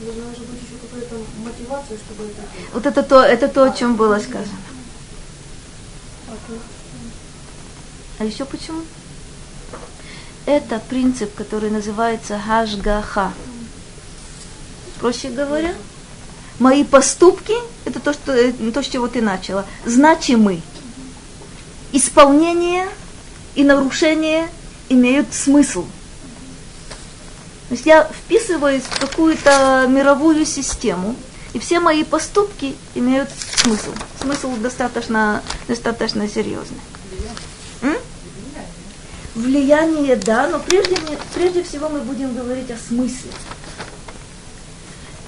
[0.00, 2.42] Должна же быть еще какая-то мотивация, чтобы это...
[2.72, 4.58] Вот это то, это то, о чем было сказано.
[8.18, 8.82] А еще почему?
[10.46, 13.32] Это принцип, который называется хашгаха.
[15.00, 15.74] Проще говоря,
[16.58, 17.54] мои поступки,
[17.84, 20.62] это то, что, э, то, с чего ты начала, значимы.
[21.92, 22.88] Исполнение
[23.54, 24.48] и нарушение
[24.88, 25.84] имеют смысл.
[27.68, 31.16] То есть я вписываюсь в какую-то мировую систему,
[31.52, 33.90] и все мои поступки имеют смысл.
[34.20, 36.78] Смысл достаточно, достаточно серьезный.
[39.34, 40.96] Влияние, да, но прежде,
[41.34, 43.30] прежде всего мы будем говорить о смысле.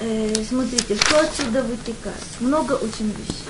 [0.01, 2.15] Э, смотрите, что отсюда вытекает?
[2.39, 3.45] Много очень вещей.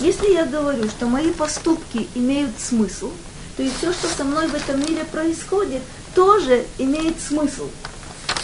[0.00, 3.10] Если я говорю, что мои поступки имеют смысл,
[3.56, 5.82] то и все, что со мной в этом мире происходит,
[6.14, 7.68] тоже имеет смысл.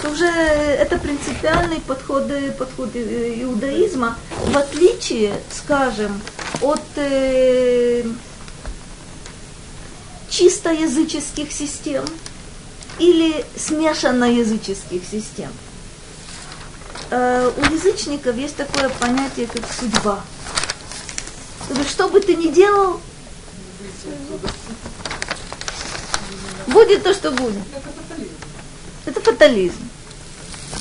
[0.03, 6.21] То уже это принципиальный подход, подход иудаизма, в отличие, скажем,
[6.61, 8.05] от э,
[10.31, 12.05] чисто языческих систем
[12.99, 15.51] или смешанно языческих систем.
[17.11, 20.21] Э, у язычников есть такое понятие, как судьба.
[21.69, 23.01] То есть, что бы ты ни делал,
[26.67, 27.63] будет то, что будет.
[29.07, 29.89] Это фатализм.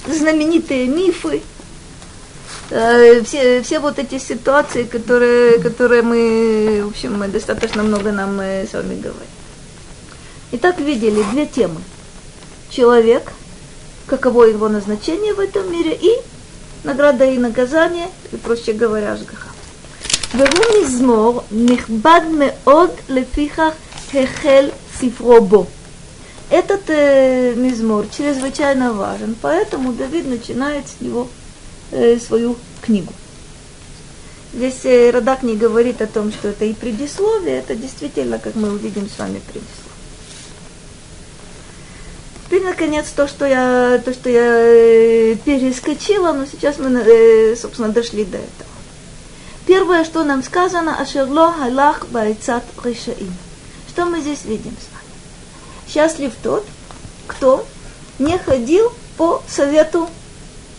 [0.08, 1.42] Знаменитые мифы,
[2.72, 8.66] э, все, все вот эти ситуации, которые, которые мы, в общем, достаточно много нам э,
[8.68, 9.37] с вами говорим.
[10.53, 11.81] Итак, видели две темы.
[12.71, 13.33] Человек,
[14.07, 16.11] каково его назначение в этом мире, и
[16.85, 19.49] награда и наказание, и, проще говоря, ажгаха.
[20.35, 23.73] והוא מזמור נכבד מאוד לפיכך
[24.15, 25.67] החל ספרו בו.
[26.51, 31.29] Этот э, мизмор чрезвычайно важен, поэтому Давид начинает с него
[31.91, 33.11] э, свою книгу.
[34.53, 38.71] Здесь э, Радак не говорит о том, что это и предисловие, это действительно, как мы
[38.71, 39.86] увидим с вами, предисловие.
[42.58, 47.90] Теперь, наконец, то, что я, то, что я э, перескочила, но сейчас мы, э, собственно,
[47.90, 48.70] дошли до этого.
[49.68, 53.32] Первое, что нам сказано, Ашерло Халах Байцат Ришаим.
[53.88, 55.88] Что мы здесь видим с вами?
[55.88, 56.66] Счастлив тот,
[57.28, 57.64] кто
[58.18, 60.10] не ходил по совету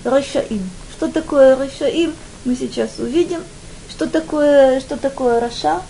[0.03, 0.69] Рашаим.
[0.97, 2.13] Что такое Рашаим,
[2.45, 3.45] мы сейчас увидим.
[3.89, 5.81] Что такое, что такое Раша?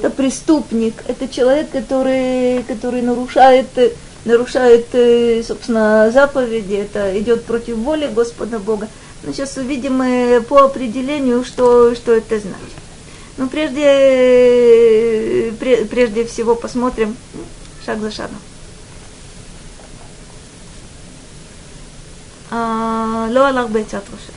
[0.00, 3.66] Это преступник, это человек, который, который нарушает,
[4.24, 4.86] нарушает,
[5.46, 8.88] собственно, заповеди, это идет против воли Господа Бога.
[9.24, 12.76] Мы сейчас увидим по определению, что, что это значит.
[13.38, 13.82] Но прежде,
[15.90, 17.16] прежде всего посмотрим
[17.84, 18.38] шаг за шагом.
[23.30, 24.32] לא הלך בעצת ראשי.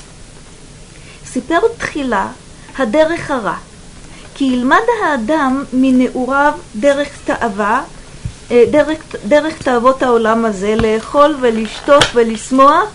[1.32, 2.32] סיפר תחילה
[2.78, 3.58] הדרך הרע,
[4.35, 7.83] כי ילמד האדם מנעוריו דרך תאווה,
[8.51, 12.89] דרך, דרך תאוות העולם הזה, לאכול ולשתות ולשמוח,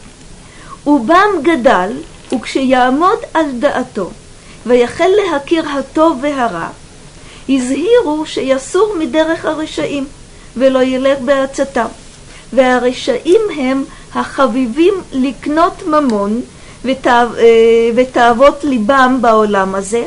[0.88, 1.92] ובם גדל,
[2.34, 4.10] וכשיעמוד על דעתו,
[4.66, 6.68] ויחל להכיר הטוב והרע,
[7.50, 10.08] הזהירו שיסור מדרך הרשעים,
[10.58, 11.86] ולא ילך בעצתם.
[12.54, 13.84] והרשעים הם
[14.16, 16.42] החביבים לקנות ממון
[17.96, 20.04] ותאוות ליבם בעולם הזה,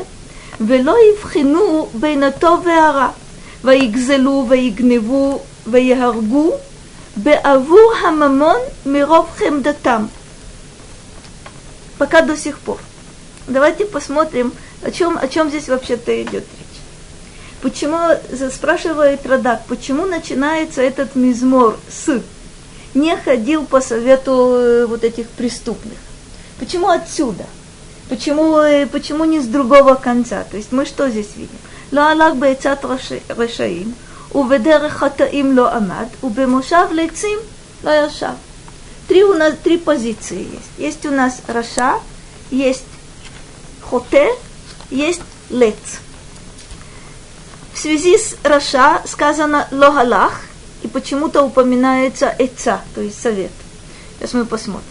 [0.60, 3.08] ולא יבחנו בין הטוב והרע,
[3.64, 6.52] ויגזלו ויגנבו ויהרגו
[7.16, 10.06] בעבור הממון מרוב חמדתם.
[11.98, 12.78] Пока до сих пор.
[13.48, 14.52] Давайте посмотрим,
[14.82, 16.80] о чем, о чем здесь вообще-то идет речь.
[17.60, 17.98] Почему,
[18.52, 22.22] спрашивает Радак, почему начинается этот мизмор с
[22.94, 25.98] «не ходил по совету вот этих преступных»?
[26.60, 27.46] Почему отсюда?
[28.12, 30.44] Почему, почему не с другого конца?
[30.44, 31.58] То есть мы что здесь видим?
[31.92, 32.84] לא הלך בעצת
[33.30, 33.92] רשעים,
[34.34, 37.38] ובדרך חטאים לא עמד, ובמושב лецим
[37.84, 38.34] לא ישב.
[39.08, 40.70] Три у нас три позиции есть.
[40.76, 41.94] Есть у нас Раша,
[42.50, 42.84] есть
[43.80, 44.28] Хоте,
[44.90, 46.00] есть Лец.
[47.72, 50.42] В связи с Раша сказано Логалах,
[50.82, 53.50] и почему-то упоминается Эца, то есть совет.
[54.18, 54.84] Сейчас мы посмотрим.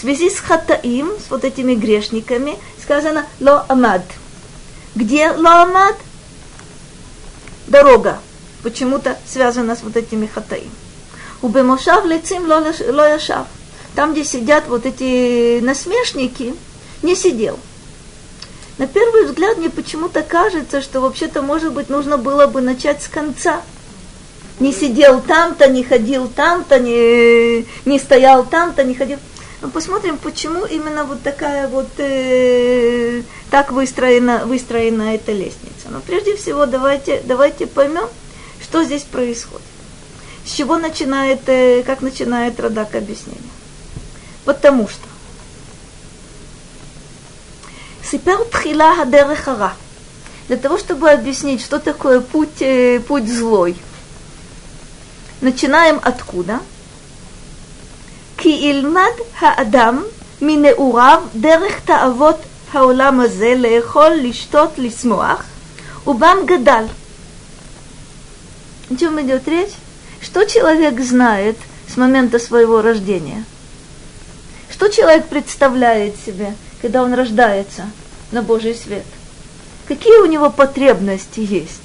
[0.00, 4.02] Связи с חטאים, с вот этими грешниками, сказано לא עמד.
[4.94, 5.96] Где Ло Амад?
[7.66, 8.20] Дорога.
[8.62, 10.70] Почему-то связана с вот этими Хатаим.
[11.42, 13.48] У Бемошав лицим ло яшав.
[13.96, 16.54] Там, где сидят вот эти насмешники,
[17.02, 17.58] не сидел.
[18.78, 23.08] На первый взгляд мне почему-то кажется, что вообще-то, может быть, нужно было бы начать с
[23.08, 23.62] конца.
[24.60, 29.18] Не сидел там-то, не ходил там-то, не, не стоял там-то, не ходил.
[29.60, 35.88] Но посмотрим, почему именно вот такая вот э, так выстроена, выстроена эта лестница.
[35.90, 38.08] Но прежде всего давайте, давайте поймем,
[38.62, 39.66] что здесь происходит.
[40.44, 43.42] С чего начинает, э, как начинает Радак объяснение.
[44.44, 45.08] Потому что
[48.08, 49.74] Сипер тхила хадерех хара.
[50.46, 53.76] Для того, чтобы объяснить, что такое путь, э, путь злой.
[55.40, 56.60] Начинаем откуда?
[58.37, 60.03] כי ילמד האדם
[60.41, 62.37] מנעוריו דרך תאוות
[62.73, 65.43] העולם הזה לאכול, לשתות, לשמוח,
[66.07, 66.85] ובם גדל.
[68.91, 69.71] О чем идет речь?
[70.21, 73.43] Что человек знает с момента своего рождения?
[74.71, 77.89] Что человек представляет себе, когда он рождается
[78.31, 79.05] на Божий свет?
[79.87, 81.81] Какие у него потребности есть?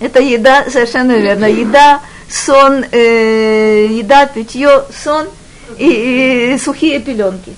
[0.00, 5.27] Это еда, совершенно верно, еда, сон, э, еда, питье, сон
[5.77, 7.55] и, и сухие пеленки.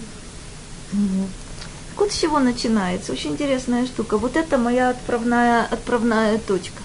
[1.97, 3.11] Вот с чего начинается.
[3.11, 4.17] Очень интересная штука.
[4.17, 6.81] Вот это моя отправная, отправная точка.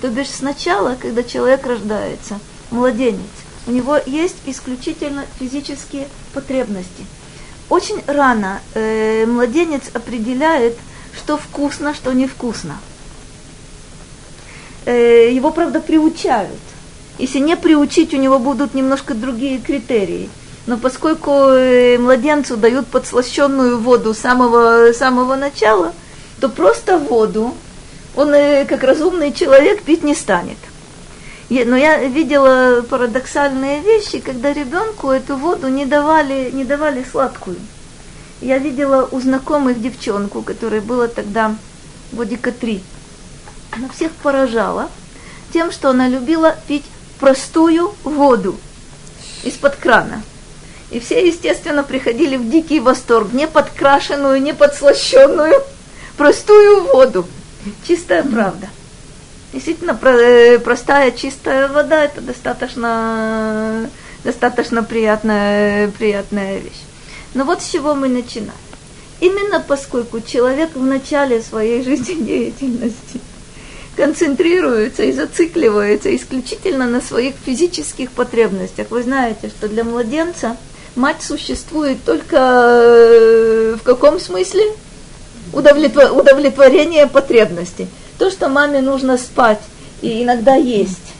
[0.00, 3.20] То бишь сначала, когда человек рождается, младенец,
[3.66, 7.06] у него есть исключительно физические потребности.
[7.68, 10.76] Очень рано э, младенец определяет,
[11.16, 12.78] что вкусно, что невкусно.
[14.84, 16.58] Э, его, правда, приучают.
[17.18, 20.30] Если не приучить, у него будут немножко другие критерии.
[20.66, 25.92] Но поскольку э, младенцу дают подслащенную воду с самого, самого начала,
[26.40, 27.54] то просто воду
[28.14, 30.58] он, э, как разумный человек, пить не станет.
[31.48, 37.56] Но я видела парадоксальные вещи, когда ребенку эту воду не давали, не давали сладкую.
[38.40, 41.54] Я видела у знакомых девчонку, которая была тогда
[42.12, 42.82] годика три.
[43.70, 44.88] Она всех поражала
[45.52, 46.84] тем, что она любила пить
[47.22, 48.58] простую воду
[49.44, 50.24] из-под крана.
[50.90, 55.62] И все, естественно, приходили в дикий восторг, не подкрашенную, не подслащенную,
[56.16, 57.24] простую воду.
[57.86, 58.68] Чистая правда.
[59.52, 63.88] Действительно, э, простая чистая вода– это достаточно,
[64.24, 66.82] достаточно приятная, приятная вещь.
[67.34, 68.50] Но вот с чего мы начинаем.
[69.20, 73.20] Именно поскольку человек в начале своей жизнедеятельности–
[74.02, 78.88] концентрируется и зацикливается исключительно на своих физических потребностях.
[78.90, 80.56] Вы знаете, что для младенца
[80.96, 84.64] мать существует только э, в каком смысле?
[85.52, 86.18] Удовлетвор...
[86.18, 87.86] Удовлетворение потребностей.
[88.18, 89.60] То, что маме нужно спать
[90.00, 91.14] и иногда есть.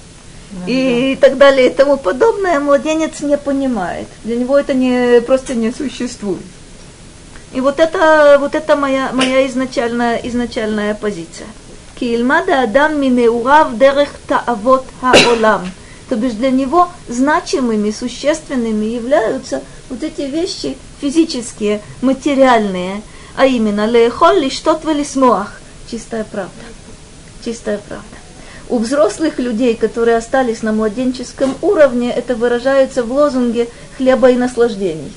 [0.66, 4.08] И так далее и тому подобное, младенец не понимает.
[4.24, 6.42] Для него это не, просто не существует.
[7.52, 11.46] И вот это, вот это моя, моя изначальная, изначальная позиция.
[11.98, 15.70] Ки ильмад адам минеурав дерех таавот хаолам.
[16.08, 23.02] То бишь для него значимыми, существенными являются вот эти вещи физические, материальные,
[23.36, 25.60] а именно леехоль лиштот смоах.
[25.90, 26.64] Чистая правда.
[27.44, 28.06] Чистая правда.
[28.68, 35.12] У взрослых людей, которые остались на младенческом уровне, это выражается в лозунге хлеба и наслаждений.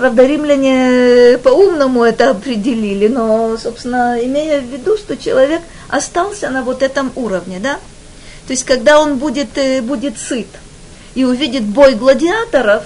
[0.00, 6.82] Правда, римляне по-умному это определили, но, собственно, имея в виду, что человек остался на вот
[6.82, 7.74] этом уровне, да?
[8.46, 10.46] То есть, когда он будет, э, будет сыт
[11.14, 12.84] и увидит бой гладиаторов,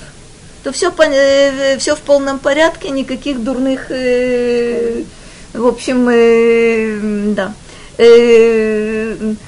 [0.65, 5.05] то все, э, все в полном порядке, никаких дурных, э,
[5.53, 7.55] в общем, да,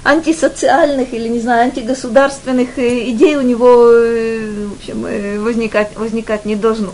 [0.04, 6.92] антисоциальных или, не знаю, антигосударственных идей у него, в общем, возникать, возникать не должно.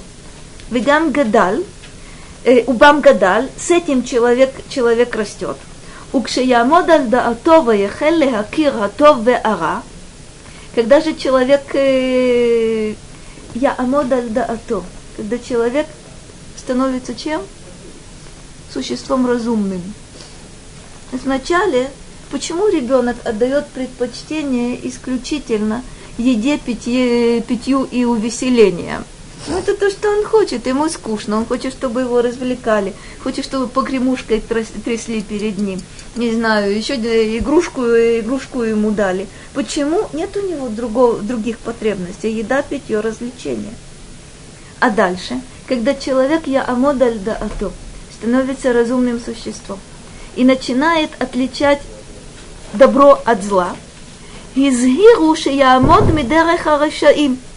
[0.72, 1.56] Вегам гадал,
[2.44, 5.58] э, убам гадал, с этим человек, человек растет.
[6.14, 9.82] Укшеямод аль даатова ехел лехакир хатов веара,
[10.74, 12.94] когда же человек э,
[13.54, 14.82] я амод аль даато,
[15.18, 15.86] когда человек
[16.56, 17.42] становится чем?
[18.72, 19.82] Существом разумным.
[21.12, 21.90] Вначале,
[22.30, 25.82] почему ребенок отдает предпочтение исключительно
[26.16, 29.04] еде, питье, питью и увеселениям?
[29.48, 30.66] Ну, это то, что он хочет.
[30.66, 31.38] Ему скучно.
[31.38, 32.94] Он хочет, чтобы его развлекали.
[33.22, 35.80] Хочет, чтобы погремушкой трясли перед ним.
[36.14, 39.26] Не знаю, еще игрушку, игрушку ему дали.
[39.54, 40.08] Почему?
[40.12, 42.32] Нет у него другого, других потребностей.
[42.32, 43.74] Еда, питье, развлечения.
[44.78, 47.72] А дальше, когда человек я амодаль да ато,
[48.12, 49.78] становится разумным существом
[50.36, 51.80] и начинает отличать
[52.72, 53.76] добро от зла,
[54.54, 57.38] изгиру шеямод мидерех арашаим–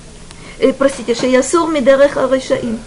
[0.59, 2.79] э, простите, Шеясур Мидерех Арышаим.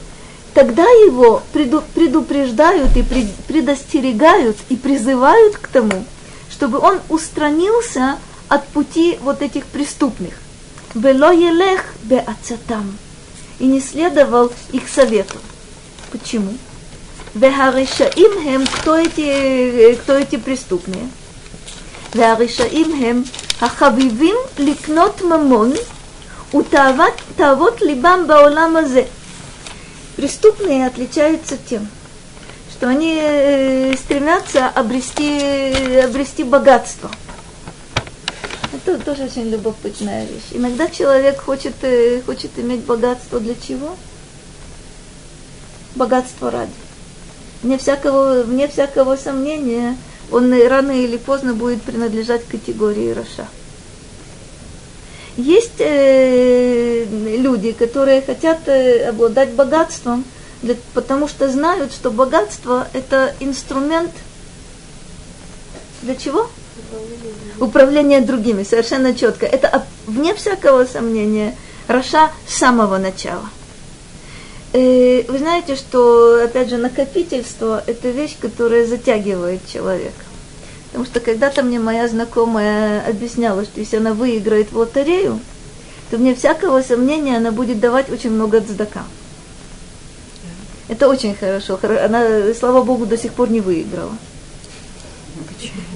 [0.54, 6.04] Тогда его преду, предупреждают и пред, предостерегают и призывают к тому,
[6.50, 10.34] чтобы он устранился от пути вот этих преступных.
[10.94, 12.96] Вело елех бе ацетам
[13.58, 15.38] И не следовал их совету.
[16.10, 16.54] Почему?
[17.34, 21.08] Вехаришаим хем, кто эти, кто эти преступные?
[22.14, 23.26] Вехаришаим хем,
[23.60, 25.74] ахабивим ликнот мамон–
[26.52, 29.06] у тавот либам бауламазе.
[30.16, 31.86] Преступные отличаются тем,
[32.72, 37.10] что они э, стремятся обрести, обрести богатство.
[38.72, 40.48] Это тоже очень любопытная вещь.
[40.52, 43.96] Иногда человек хочет, э, хочет иметь богатство для чего?
[45.94, 46.72] Богатство ради.
[47.62, 49.96] Вне всякого, вне всякого сомнения,
[50.30, 53.46] он рано или поздно будет принадлежать категории Раша.
[55.38, 60.24] Есть э, люди, которые хотят э, обладать богатством,
[60.62, 64.10] для, потому что знают, что богатство это инструмент
[66.02, 66.50] для чего?
[67.60, 69.46] Управление другими, совершенно четко.
[69.46, 71.54] Это вне всякого сомнения
[71.86, 73.48] Раша с самого начала.
[74.72, 80.27] Э, вы знаете, что, опять же, накопительство– это вещь, которая затягивает человека.
[80.88, 85.40] Потому что когда-то мне моя знакомая объясняла, что если она выиграет в лотерею,
[86.10, 89.04] то вне всякого сомнения она будет давать очень много цдака.
[90.88, 91.78] Это очень хорошо.
[91.82, 94.12] Она, слава Богу, до сих пор не выиграла.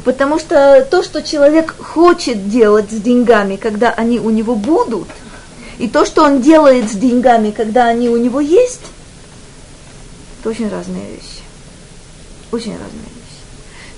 [0.04, 5.08] Потому что то, что человек хочет делать с деньгами, когда они у него будут,
[5.78, 8.82] и то, что он делает с деньгами, когда они у него есть,
[10.40, 11.42] это очень разные вещи.
[12.50, 13.11] Очень разные.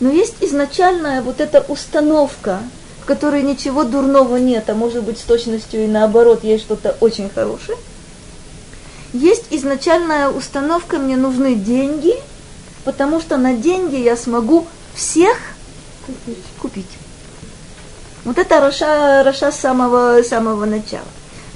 [0.05, 2.61] Но есть изначальная вот эта установка,
[3.01, 7.31] в которой ничего дурного нет, а может быть с точностью и наоборот есть что-то очень
[7.31, 7.79] хорошее.
[9.15, 12.13] Есть изначальная установка, мне нужны деньги,
[12.85, 15.39] потому что на деньги я смогу всех
[16.05, 16.45] купить.
[16.61, 16.99] купить.
[18.27, 21.09] Вот это רשע, רשע с самого, самого начала.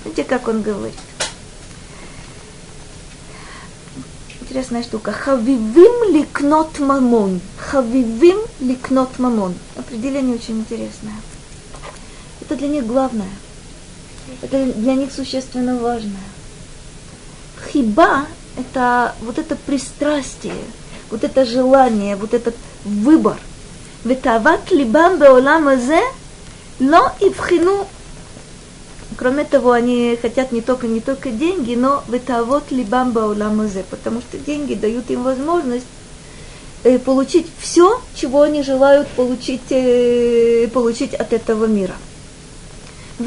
[0.05, 0.97] Знаете, как он говорит?
[4.49, 5.13] интересная штука.
[5.13, 7.41] חביבים לקנות ממון.
[7.59, 9.55] חביבים לקנות ממון.
[9.77, 11.15] Определение очень интересное.
[12.41, 13.29] Это для них главное.
[14.41, 16.17] Это для них существенно важное.
[17.71, 18.25] Хиба–
[18.57, 20.55] это вот это пристрастие,
[21.11, 23.37] вот это желание, вот этот выбор.
[24.05, 26.03] Ветават либам беолам азе
[26.79, 27.87] но и вхину
[29.19, 34.39] Кроме того, они хотят не только, не только деньги, но ветавот либам бауламазе, потому что
[34.39, 35.87] деньги дают им возможность
[36.85, 41.97] э, получить все, чего они желают получить, э, получить от этого мира.
[43.19, 43.25] И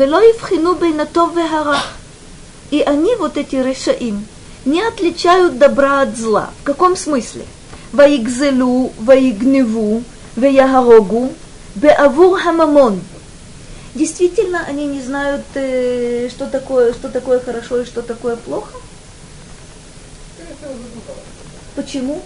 [2.79, 4.25] они, вот эти решаим,
[4.63, 6.51] не отличают добра от зла.
[6.61, 7.43] В каком смысле?
[7.91, 10.03] Ваигзелу, ваигневу,
[10.37, 11.33] веягарогу,
[11.75, 13.01] беавур хамамон–
[13.93, 18.71] Действительно, они не знают, э, что такое, что такое хорошо и что такое плохо?
[21.75, 22.21] Почему?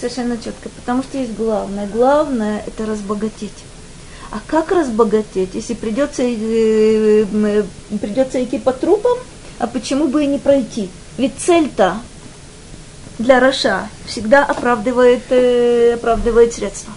[0.00, 0.70] Совершенно четко.
[0.70, 1.86] Потому что есть главное.
[1.86, 3.52] Главное– это разбогатеть.
[4.30, 7.64] А как разбогатеть, если придется, э, э,
[8.00, 9.18] придется идти по трупам,
[9.58, 10.88] а почему бы и не пройти?
[11.18, 11.98] Ведь цель-то
[13.18, 15.30] для Роша всегда оправдывает,
[15.94, 16.94] оправдывает средства.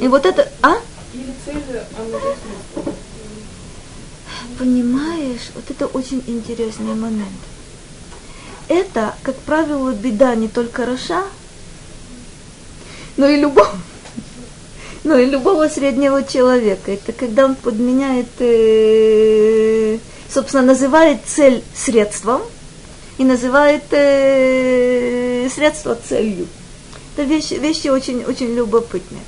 [0.00, 0.48] И вот это...
[0.60, 0.78] А?
[4.58, 7.28] Понимаешь, вот это очень интересный момент.
[8.68, 11.24] Это, как правило, беда не только Роша,
[13.16, 13.70] но и любого,
[15.04, 16.92] но и любого среднего человека.
[16.92, 19.98] Это когда он подменяет, э,
[20.32, 22.42] собственно, называет цель средством
[23.18, 26.46] и называет э, средство целью.
[27.16, 29.22] Это вещи, вещи очень, очень любопытные.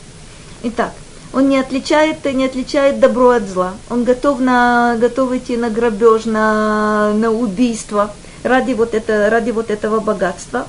[0.62, 0.93] Итак,
[1.33, 3.74] он не отличает, не отличает добро от зла.
[3.89, 9.70] Он готов, на, готов идти на грабеж, на, на убийство ради вот, это, ради вот
[9.70, 10.68] этого богатства.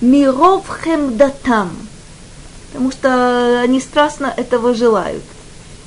[0.00, 1.76] מרוב חמדתם.
[2.68, 5.24] Потому что они страстно этого желают.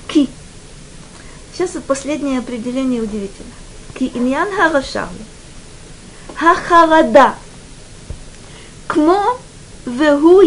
[0.08, 0.28] כי.
[1.54, 3.52] Сейчас последнее определение удивительно.
[3.98, 5.10] כי עניין הרשע.
[6.36, 7.36] החרדה.
[8.88, 9.38] כמו
[9.86, 10.42] והוא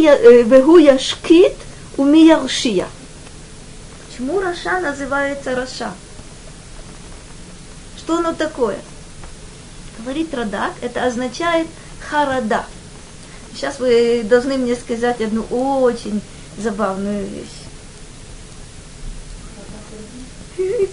[0.76, 1.56] ישקיט
[1.96, 2.86] ומי ירשיע.
[4.12, 5.90] Почему רשע называется רשע?
[7.96, 8.78] Что оно такое?
[9.98, 11.66] Говорит Радак, это означает
[11.98, 12.66] харада.
[13.54, 16.20] Сейчас вы должны мне сказать одну очень
[16.58, 17.48] забавную вещь.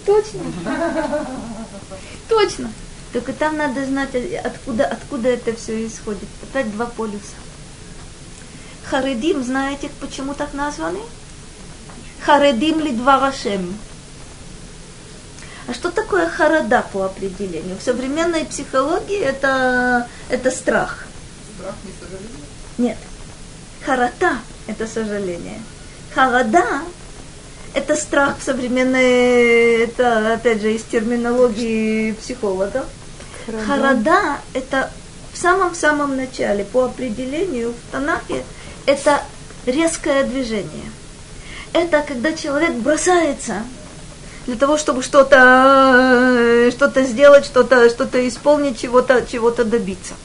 [0.06, 0.40] Точно.
[2.30, 2.72] Точно.
[3.12, 4.16] Только там надо знать,
[4.46, 6.30] откуда, откуда это все исходит.
[6.42, 7.36] Опять два полюса.
[8.86, 11.02] Харидим, знаете, почему так названы?
[12.26, 13.20] Харедим ли два
[15.68, 17.78] А что такое харада по определению?
[17.78, 21.06] В современной психологии это, это страх.
[21.58, 22.46] Страх не сожаление?
[22.78, 22.98] Нет.
[23.86, 25.62] Харата– это сожаление.
[26.14, 27.00] Харада– это
[27.74, 32.86] это страх в современной, это опять же из терминологии психологов.
[33.46, 34.92] Харада, Харада это
[35.34, 38.44] в самом-самом начале, по определению в Танахе,
[38.86, 39.22] это
[39.66, 40.92] резкое движение.
[41.74, 43.64] Это когда человек бросается
[44.46, 50.16] для того, чтобы что-то что сделать, что-то что исполнить, чего-то чего добиться.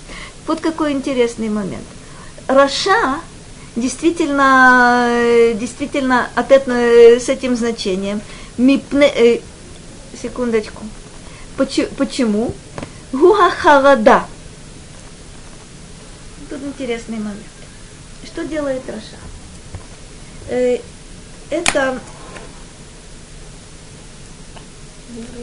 [0.46, 1.84] Вот какой интересный момент.
[2.48, 3.20] Раша
[3.76, 5.08] действительно,
[5.54, 8.20] действительно от этого, с этим значением.
[8.56, 9.40] Мипне, э,
[10.20, 10.82] секундочку.
[11.56, 12.54] Почему?
[13.12, 14.24] Гуха харада.
[16.48, 17.40] Тут интересный момент.
[18.24, 19.18] Что делает רשע?
[21.54, 22.00] Это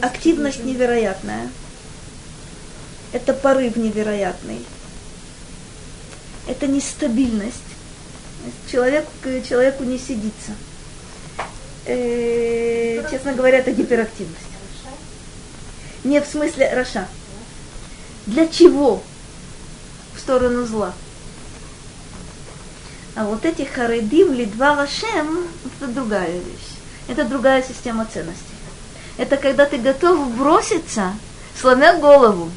[0.02, 1.50] активность невероятная.
[3.14, 4.62] Это порыв невероятный.
[6.46, 7.56] Это нестабильность.
[8.70, 9.06] Человек,
[9.48, 10.52] человеку не сидится.
[11.86, 14.36] Э, честно говоря, это гиперактивность.
[16.04, 17.08] Не в смысле רשע.
[18.26, 19.02] Для чего?
[20.14, 20.92] В сторону зла.
[23.14, 26.78] А вот эти харедим, лидва Рашем, это другая вещь.
[27.08, 28.42] Это другая система ценностей.
[29.18, 31.12] Это когда ты готов броситься,
[31.60, 32.50] сломя голову.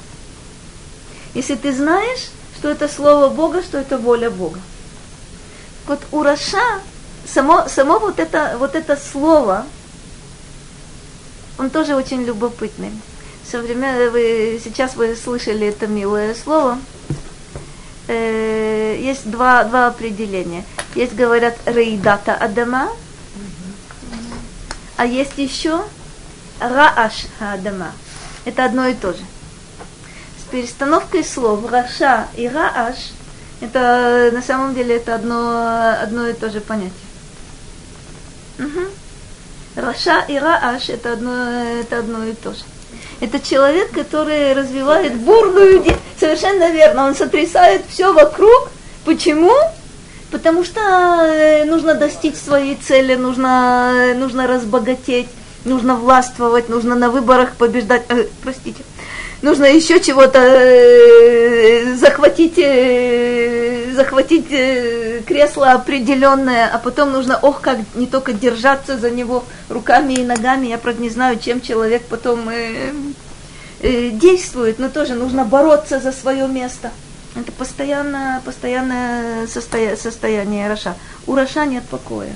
[1.34, 4.62] Если ты знаешь, что это слово Бога, что это воля Бога.
[5.88, 6.80] Вот у Раша
[7.28, 9.66] само, само вот, это, вот это слово,
[11.58, 12.92] он тоже очень любопытный.
[13.50, 14.12] Современ...
[14.12, 16.80] Вы, сейчас вы слышали это милое слово.
[18.08, 20.64] Э, есть два, два определения.
[20.94, 22.90] Есть, говорят, рейдата адама,
[24.98, 25.82] а есть еще
[26.60, 27.92] рааш адама.
[28.46, 29.24] Это одно и то же.
[30.40, 32.96] С перестановкой слов раша и рааш
[33.62, 36.92] это на самом деле это одно, одно и то же понятие.
[38.60, 38.82] Угу.
[39.76, 42.64] Раша и рааш это одно, это одно и то же.
[43.22, 45.96] Это человек, который развивает бурную де...
[46.20, 48.70] Совершенно верно, он сотрясает все вокруг.
[49.06, 49.54] Почему?
[50.32, 55.28] Потому что э, нужно достичь своей цели, нужно, нужно разбогатеть,
[55.64, 58.04] нужно властвовать, нужно на выборах побеждать.
[58.10, 58.84] Э, простите
[59.46, 67.78] нужно еще чего-то э, захватить, э, захватить э, кресло определенное, а потом нужно, ох, как
[67.94, 72.50] не только держаться за него руками и ногами, я, правда, не знаю, чем человек потом
[72.50, 72.92] э,
[73.82, 76.92] э, действует, но тоже нужно бороться за свое место.
[77.36, 80.96] Это постоянное, постоянное состоя- состояние רשע.
[81.28, 82.34] У רשע нет покоя.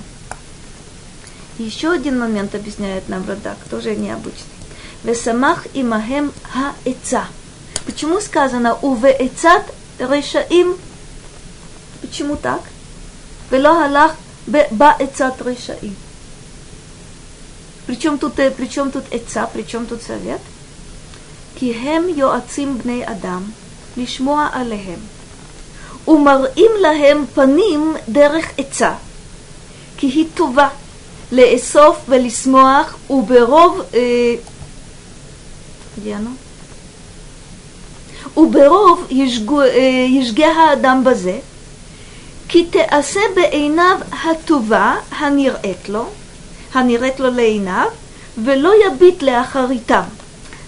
[1.58, 4.59] Еще один момент объясняет нам Радак, тоже необычный.
[5.03, 7.27] Весамах имахем хаэца.
[7.87, 9.65] Почему сказано увеэцат
[9.99, 10.77] решаим?
[12.01, 12.63] Почему так?
[13.51, 14.17] Вело халах
[14.47, 15.95] баэцат решаим.
[17.87, 20.41] Причем тут, причем тут эца, причем тут совет?
[21.57, 23.43] כי הם יועצים בני אדם
[23.97, 24.99] לשמוע עליהם,
[26.09, 28.95] ומראים להם פנים דרך עצה,
[29.97, 30.69] כי היא טובה
[31.33, 34.35] לאסוף ולשמוח, וברוב אה,
[36.00, 36.32] где оно?
[38.36, 41.42] Уберов ежгеха э, дамбазе,
[42.48, 46.10] китеасе бейнав хатува ханиретло,
[46.72, 47.94] ханиретло лейнав,
[48.36, 50.06] вело ябит ле ахаритам.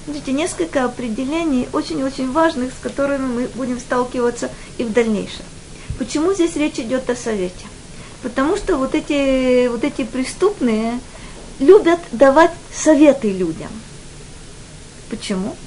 [0.08, 5.46] Видите, несколько определений очень-очень важных, с которыми мы будем сталкиваться и в дальнейшем.
[6.00, 7.66] Почему здесь речь идет о совете?
[8.24, 11.00] Потому что вот эти, вот эти преступные
[11.60, 13.70] любят давать советы людям–
[15.12, 15.58] Почему?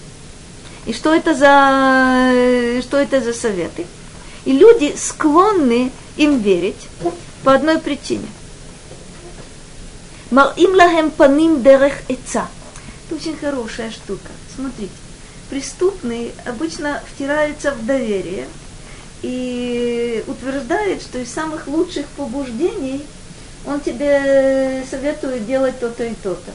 [0.86, 3.86] И что это за, что это за советы?
[4.47, 6.88] И люди склонны им верить
[7.42, 8.26] по одной причине.
[10.30, 12.49] Марим лахем паним дерех эца.
[13.07, 14.30] Это очень хорошая штука.
[14.57, 14.92] Смотрите,
[15.51, 18.49] преступный обычно втирается в доверие
[19.20, 23.05] и утверждает, что из самых лучших побуждений
[23.66, 26.53] он тебе советует делать то-то и то-то.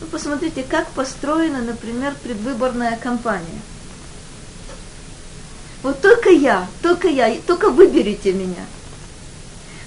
[0.00, 3.60] Вы ну, посмотрите, как построена, например, предвыборная кампания.
[5.82, 8.64] Вот только я, только я, только выберите меня.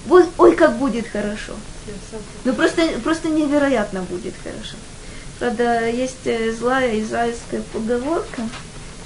[0.05, 1.53] Вот, ой, как будет хорошо.
[2.43, 4.75] Ну просто, просто невероятно будет хорошо.
[5.39, 8.43] Правда, есть э, злая израильская поговорка,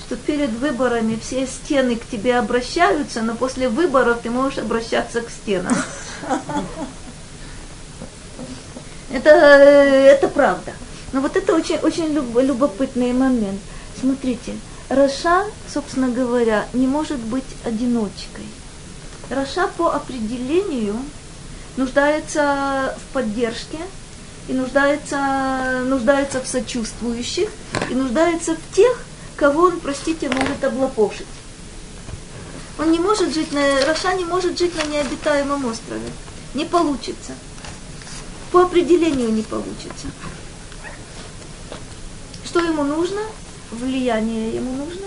[0.05, 5.30] что перед выборами все стены к тебе обращаются, но после выборов ты можешь обращаться к
[5.30, 5.76] стенам.
[9.10, 10.74] Это, э, это правда.
[11.18, 13.59] Но вот это очень, очень любопытный момент.
[13.99, 14.53] Смотрите,
[14.88, 18.45] רשע, собственно говоря, не может быть одиночкой.
[19.32, 20.95] רשע по определению
[21.76, 23.80] нуждается в поддержке
[24.47, 27.49] и нуждается, нуждается в сочувствующих,
[27.89, 28.99] и нуждается в тех,
[29.38, 31.26] кого он, простите, может облапошить.
[32.78, 33.88] Он не может жить на...
[33.88, 36.11] רשע не может жить на необитаемом острове.
[36.53, 37.34] Не получится.
[38.51, 40.09] По определению не получится.
[42.48, 43.20] Что ему нужно?
[43.72, 45.06] Влияние ему нужно.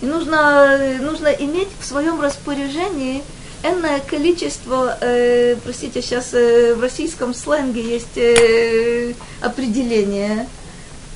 [0.00, 3.22] И нужно, нужно иметь в своем распоряжении
[3.62, 9.12] энное количество, э, простите, сейчас э, в российском сленге есть э,
[9.42, 10.48] определение,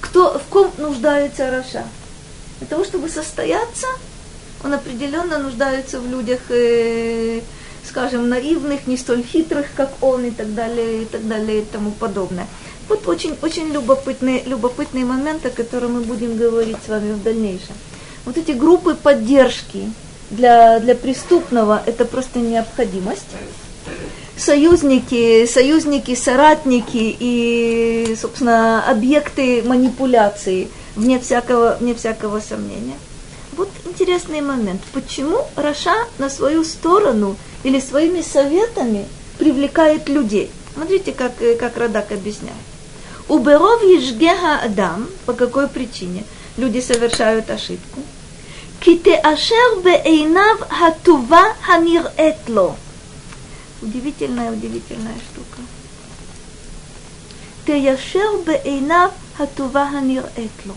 [0.02, 1.84] кто, в ком нуждается Раша.
[2.58, 3.86] Для того, чтобы состояться,
[4.62, 7.40] он определенно нуждается в людях, э,
[7.88, 11.92] скажем, наивных, не столь хитрых, как он, и так далее, и так далее, и тому
[11.92, 12.46] подобное.
[12.88, 17.74] Вот очень, очень любопытный, любопытный момент, о котором мы будем говорить с вами в дальнейшем.
[18.24, 19.90] Вот эти группы поддержки
[20.30, 23.26] для, для преступного– это просто необходимость.
[24.36, 32.96] Союзники, союзники, соратники и, собственно, объекты манипуляции, вне всякого, вне всякого сомнения.
[33.56, 34.80] Вот интересный момент.
[34.92, 39.06] Почему Раша на свою сторону или своими советами
[39.38, 40.50] привлекает людей?
[40.74, 42.73] Смотрите, как, как Радак объясняет.
[43.28, 46.24] Уберов ежгеха Адам, по какой причине?
[46.56, 48.00] Люди совершают ошибку.
[48.80, 52.76] Китеашер бейнав хатува ханирет ло.
[53.80, 55.62] Удивительная, удивительная штука.
[57.66, 60.74] Теяшер бейнав хатува ханирет ло.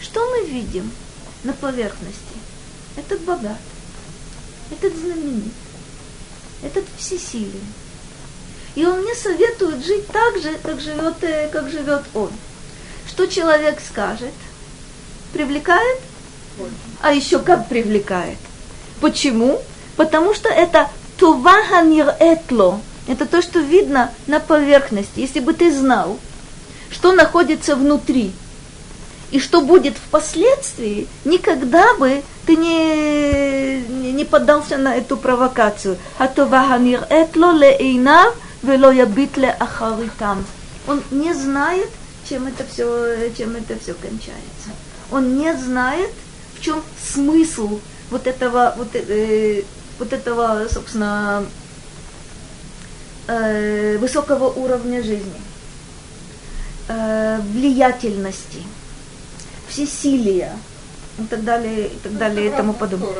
[0.00, 0.90] Что мы видим
[1.44, 2.36] на поверхности?
[2.96, 3.56] Этот богат,
[4.70, 5.52] этот знаменит,
[6.62, 7.64] этот всесилен
[8.74, 12.30] и он мне советует жить так же, как живет, э, как живет он.
[13.08, 14.32] Что человек скажет?
[15.32, 15.98] Привлекает?
[17.00, 18.38] А еще как привлекает.
[19.00, 19.60] Почему?
[19.96, 22.80] Потому что это туваханир этло.
[23.08, 25.20] Это то, что видно на поверхности.
[25.20, 26.18] Если бы ты знал,
[26.90, 28.32] что находится внутри,
[29.30, 33.80] и что будет впоследствии, никогда бы ты не,
[34.12, 35.98] не, поддался на эту провокацию.
[36.18, 40.44] А то ваханир этло лейнав вело ябитле ахаритам.
[40.86, 41.88] Он не знает,
[42.28, 44.70] чем это все, чем это все кончается.
[45.10, 46.10] Он не знает,
[46.56, 47.80] в чем смысл
[48.10, 49.62] вот этого, вот, э,
[49.98, 51.44] вот этого, собственно,
[53.26, 55.40] э, высокого уровня жизни,
[56.88, 58.62] э, влиятельности,
[59.68, 60.52] всесилия
[61.18, 63.10] и так далее, и так далее, и тому подобное.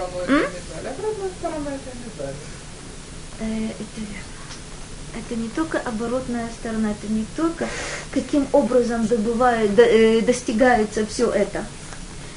[3.39, 4.40] Это верно
[5.19, 7.69] это не только оборотная сторона, это не только
[8.13, 11.65] каким образом добывает, до, э, достигается все это,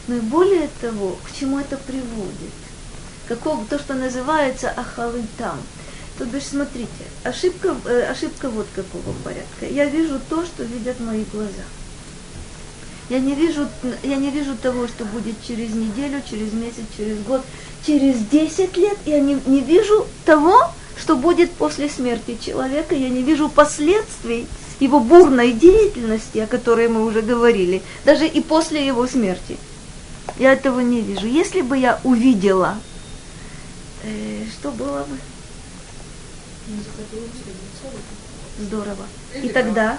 [0.07, 2.53] но и более того, к чему это приводит.
[3.27, 5.57] Каков, то, что называется ахалитам.
[6.17, 6.89] То бишь, смотрите,
[7.23, 9.65] ошибка, э, ошибка вот какого порядка.
[9.65, 11.63] Я вижу то, что видят мои глаза.
[13.09, 13.67] Я не вижу,
[14.03, 17.41] я не вижу того, что будет через неделю, через месяц, через год,
[17.85, 18.97] через 10 лет.
[19.05, 22.95] Я не, не вижу того, что будет после смерти человека.
[22.95, 24.47] Я не вижу последствий
[24.79, 29.57] его бурной деятельности, о которой мы уже говорили, даже и после его смерти.
[30.37, 31.27] Я этого не вижу.
[31.27, 32.77] Если бы я увидела,
[34.03, 35.17] э, что было бы?
[38.59, 39.05] Здорово.
[39.41, 39.97] И тогда?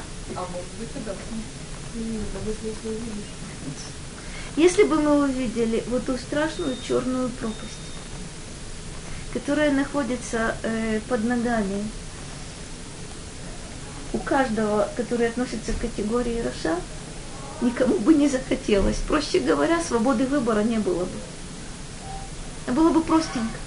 [4.57, 7.84] Если бы мы увидели вот ту страшную черную пропасть,
[9.35, 11.85] которая находится э, под ногами
[14.13, 16.79] у каждого, который относится к категории Раша,
[17.61, 18.97] никому бы не захотелось.
[19.09, 21.19] Проще говоря, свободы выбора не было бы.
[22.69, 23.59] А было бы простенько.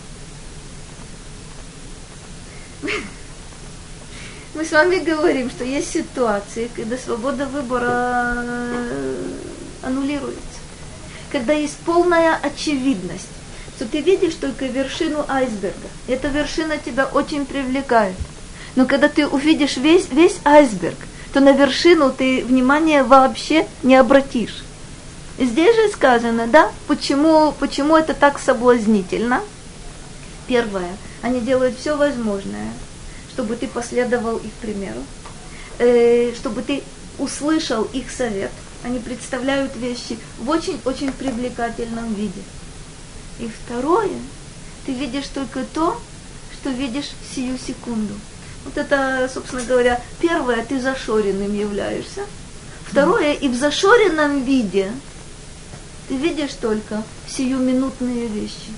[4.55, 9.39] Мы с вами говорим, что есть ситуации, когда свобода выбора э,
[9.84, 10.41] аннулируется.
[11.30, 13.36] Когда есть полная очевидность
[13.78, 15.88] что ты видишь только вершину айсберга.
[16.07, 18.15] Эта вершина тебя очень привлекает.
[18.75, 20.97] Но когда ты увидишь весь, весь айсберг,
[21.32, 24.63] то на вершину ты внимания вообще не обратишь.
[25.38, 29.41] Здесь же сказано, да, почему, почему это так соблазнительно.
[30.47, 30.89] Первое,
[31.21, 32.73] они делают все возможное,
[33.32, 35.03] чтобы ты последовал их примеру,
[35.78, 36.82] э, чтобы ты
[37.19, 38.51] услышал их совет.
[38.84, 42.41] Они представляют вещи в очень-очень привлекательном виде.
[43.39, 44.11] И второе,
[44.85, 45.99] ты видишь только то,
[46.53, 48.13] что видишь в сию секунду.
[48.65, 52.25] Вот это, собственно говоря, первое, ты зашоренным являешься.
[52.85, 54.91] Второе, и в зашоренном виде
[56.07, 58.71] ты видишь только сиюминутные вещи.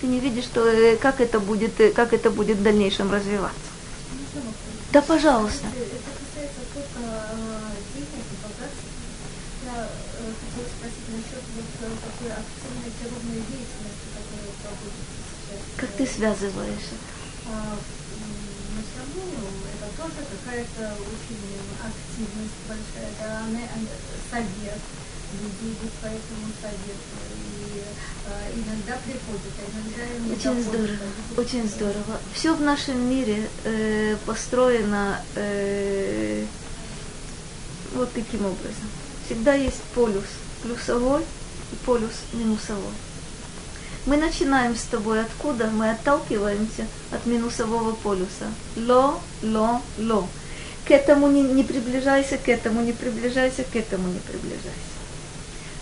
[0.00, 3.58] Ты не видишь, что, э, как, это будет, э, как это будет в дальнейшем развиваться.
[4.92, 5.66] Да, пожалуйста.
[5.66, 7.00] Это касается только
[7.92, 8.96] деятельности болгарской,
[9.66, 9.88] я
[10.32, 15.60] хотела спросить насчет вот такой активной природной деятельности, которая проводится сейчас.
[15.76, 17.16] Как ты связываешь это?
[17.46, 19.28] На самом
[19.72, 21.46] это тоже какая-то очень
[21.84, 23.42] активность большая, да,
[24.30, 24.80] совет,
[25.32, 27.82] люди идут по этому совету, и
[28.26, 31.06] э, иногда приходят, а иногда не Очень здорово,
[31.36, 32.20] очень здорово.
[32.32, 36.44] Все в нашем мире э, построено э,
[37.94, 38.88] вот таким образом.
[39.26, 40.24] Всегда есть полюс
[40.62, 42.94] плюсовой и полюс минусовой.
[44.06, 45.66] Мы начинаем с тобой откуда?
[45.66, 48.46] Мы отталкиваемся от минусового полюса.
[48.76, 50.28] Ло, ло, ло.
[50.86, 54.96] К этому не, не приближайся, к этому не приближайся, к этому не приближайся.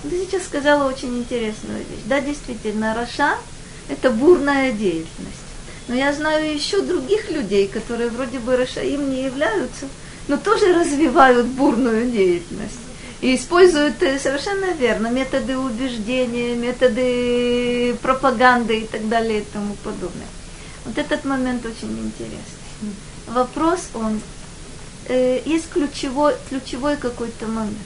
[0.03, 2.05] Ты сейчас сказала очень интересную вещь.
[2.07, 3.37] Да, действительно, Раша–
[3.91, 5.45] это бурная деятельность.
[5.89, 9.87] Но я знаю еще других людей, которые вроде бы Рашаим не являются,
[10.29, 12.84] но тоже развивают бурную деятельность.
[13.25, 20.27] И используют э, совершенно верно методы убеждения, методы пропаганды и так далее и тому подобное.
[20.85, 22.93] Вот этот момент очень интересный.
[23.27, 24.21] Вопрос, он,
[25.09, 27.79] э, есть ключевой, ключевой какой-то момент.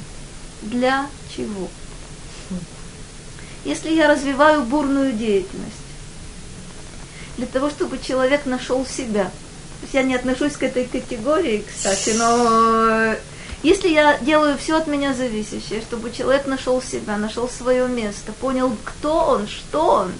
[0.62, 1.68] Для чего?
[3.64, 5.86] Если я развиваю бурную деятельность,
[7.36, 9.30] для того, чтобы человек нашел себя.
[9.93, 13.14] Я не отношусь к этой категории, кстати, но
[13.62, 18.76] если я делаю все от меня зависящее, чтобы человек нашел себя, нашел свое место, понял,
[18.84, 20.12] кто он, что он,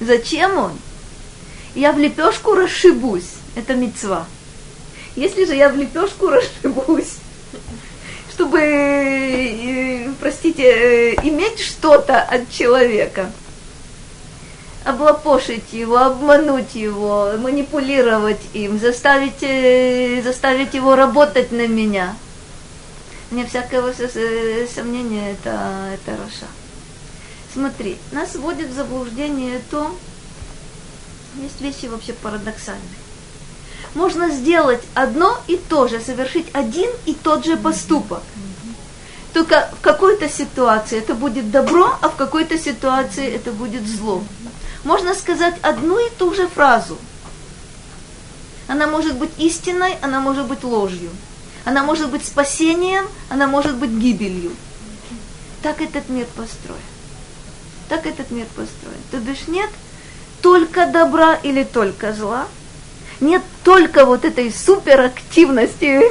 [0.00, 0.72] зачем он,
[1.74, 4.26] я в лепешку расшибусь, это мецва.
[5.16, 7.16] Если же я в лепешку расшибусь,
[8.30, 13.30] чтобы, э, простите, э, иметь что-то от человека,
[14.84, 22.14] облапошить его, обмануть его, манипулировать им, заставить, э, заставить его работать на меня.
[23.30, 26.46] Мне всякого сомнения, это, это Раша.
[27.52, 29.96] Смотри, нас вводит в заблуждение то,
[31.40, 33.04] есть вещи вообще парадоксальные
[33.94, 38.22] можно сделать одно и то же, совершить один и тот же поступок.
[39.32, 44.22] Только в какой-то ситуации это будет добро, а в какой-то ситуации это будет зло.
[44.84, 46.98] Можно сказать одну и ту же фразу.
[48.68, 51.10] Она может быть истиной, она может быть ложью.
[51.64, 54.52] Она может быть спасением, она может быть гибелью.
[55.62, 56.80] Так этот мир построен.
[57.88, 58.98] Так этот мир построен.
[59.10, 59.70] То бишь нет
[60.42, 62.46] только добра или только зла,
[63.20, 66.02] нет только вот этой суперактивности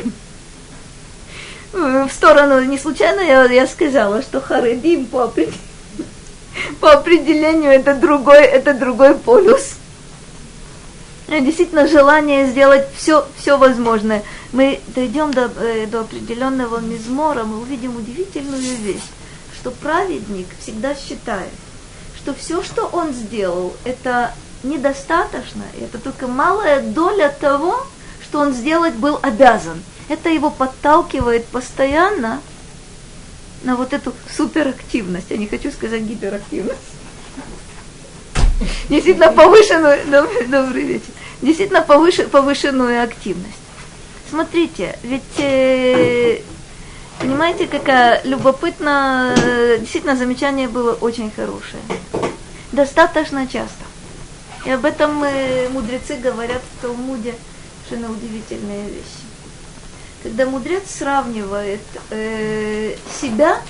[1.72, 5.32] в сторону, не случайно я, я сказала, что Харедим по,
[6.80, 9.76] по определению это другой, это другой полюс.
[11.42, 14.24] Действительно, желание сделать все, все возможное.
[14.52, 19.02] Мы дойдем до, э, до определенного мизмора, мы увидим удивительную вещь,
[19.60, 21.50] что праведник всегда считает,
[22.18, 27.84] что все, что он сделал, это недостаточно, это только малая доля того,
[28.22, 29.82] что он сделать был обязан.
[30.10, 32.42] Это его подталкивает постоянно
[33.64, 35.28] на вот эту суперактивность.
[35.30, 36.80] Я не хочу сказать гиперактивность.
[38.90, 41.12] Действительно повышенную, добрый, добрый вечер,
[41.44, 43.58] действительно повыше, повышенную активность.
[44.30, 46.42] Смотрите, ведь э,
[47.20, 51.84] понимаете, какая любопытно, э, действительно замечание было очень хорошее.
[52.72, 53.84] Достаточно часто
[54.66, 57.36] и об этом э, мудрецы говорят в Талмуде,
[57.86, 59.24] совершенно удивительные вещи.
[60.24, 61.82] Когда мудрец сравнивает
[62.12, 63.62] э, себя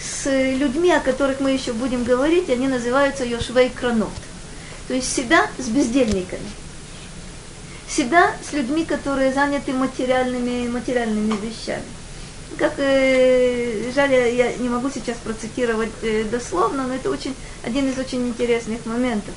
[0.00, 4.10] с людьми, о которых мы еще будем говорить, они называются Йошвей Кранот.
[4.90, 6.50] То есть себя с бездельниками.
[7.88, 11.84] Себя с людьми, которые заняты материальными, материальными вещами
[12.58, 17.96] как э, жаль, я не могу сейчас процитировать э, дословно, но это очень один из
[17.96, 19.32] очень интересных моментов,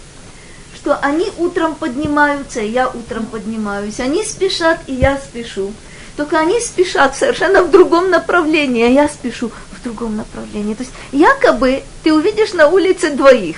[0.75, 5.71] что они утром поднимаются, и я утром поднимаюсь, они спешат, и я спешу.
[6.17, 10.73] Только они спешат совершенно в другом направлении, а я спешу в другом направлении.
[10.73, 13.57] То есть якобы ты увидишь на улице двоих.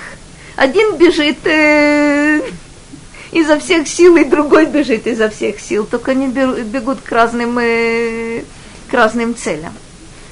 [0.56, 2.40] Один бежит э,
[3.32, 5.84] изо всех сил, и другой бежит изо всех сил.
[5.84, 8.42] Только они бегут к разным э,
[8.90, 9.74] к разным целям.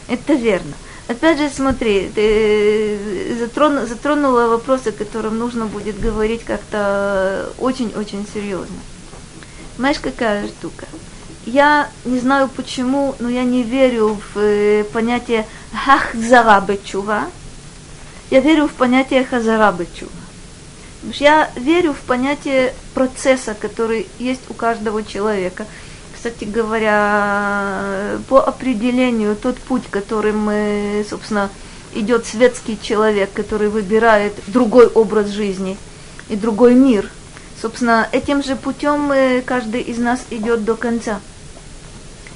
[0.08, 0.72] Это верно.
[1.06, 2.98] Опять же, смотри, ты
[3.38, 8.76] затрон, затронула вопросы, о которых нужно будет говорить как-то очень-очень серьезно.
[9.76, 10.86] Знаешь, какая штука?
[11.44, 15.46] Я не знаю почему, но я не верю в э, понятие
[15.84, 17.24] хахзарабечува.
[18.30, 20.10] Я верю в понятие хазарабечува.
[21.14, 25.66] Я верю в понятие процесса, который есть у каждого человека–
[26.24, 31.50] кстати говоря, по определению тот путь, которым, мы, собственно,
[31.92, 35.76] идет светский человек, который выбирает другой образ жизни
[36.30, 37.10] и другой мир,
[37.60, 39.12] собственно, этим же путем
[39.44, 41.20] каждый из нас идет до конца.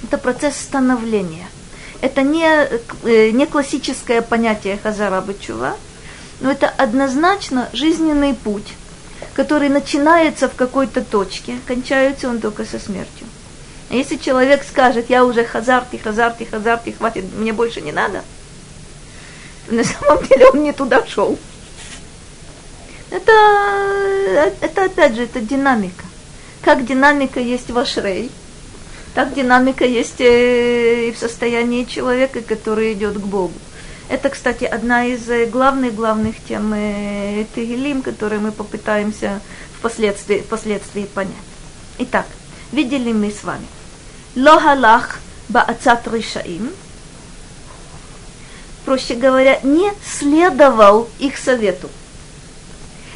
[0.02, 1.46] Это процесс становления.
[2.00, 5.76] Это не, э, не классическое понятие Хазара Бачува,
[6.40, 8.74] но это однозначно жизненный путь,
[9.34, 13.26] который начинается в какой-то точке, кончается он только со смертью.
[13.90, 18.22] А если человек скажет, я уже хазарти, хазарти, хазарти, хватит, мне больше не надо,
[19.68, 21.38] на самом деле он не туда шел.
[23.10, 26.04] Это, это опять же, это динамика.
[26.62, 28.30] Как динамика есть в Ашрей,
[29.18, 33.52] так динамика есть э, и в состоянии человека, который идет к Богу.
[34.08, 39.40] Это, кстати, одна из главных-главных э, тем э, Тегелим, которые мы попытаемся
[39.76, 41.34] впоследствии, впоследствии понять.
[41.98, 42.26] Итак,
[42.70, 43.66] видели мы с вами.
[44.36, 46.70] Лохалах баацат решаим.
[48.84, 51.90] Проще говоря, не следовал их совету.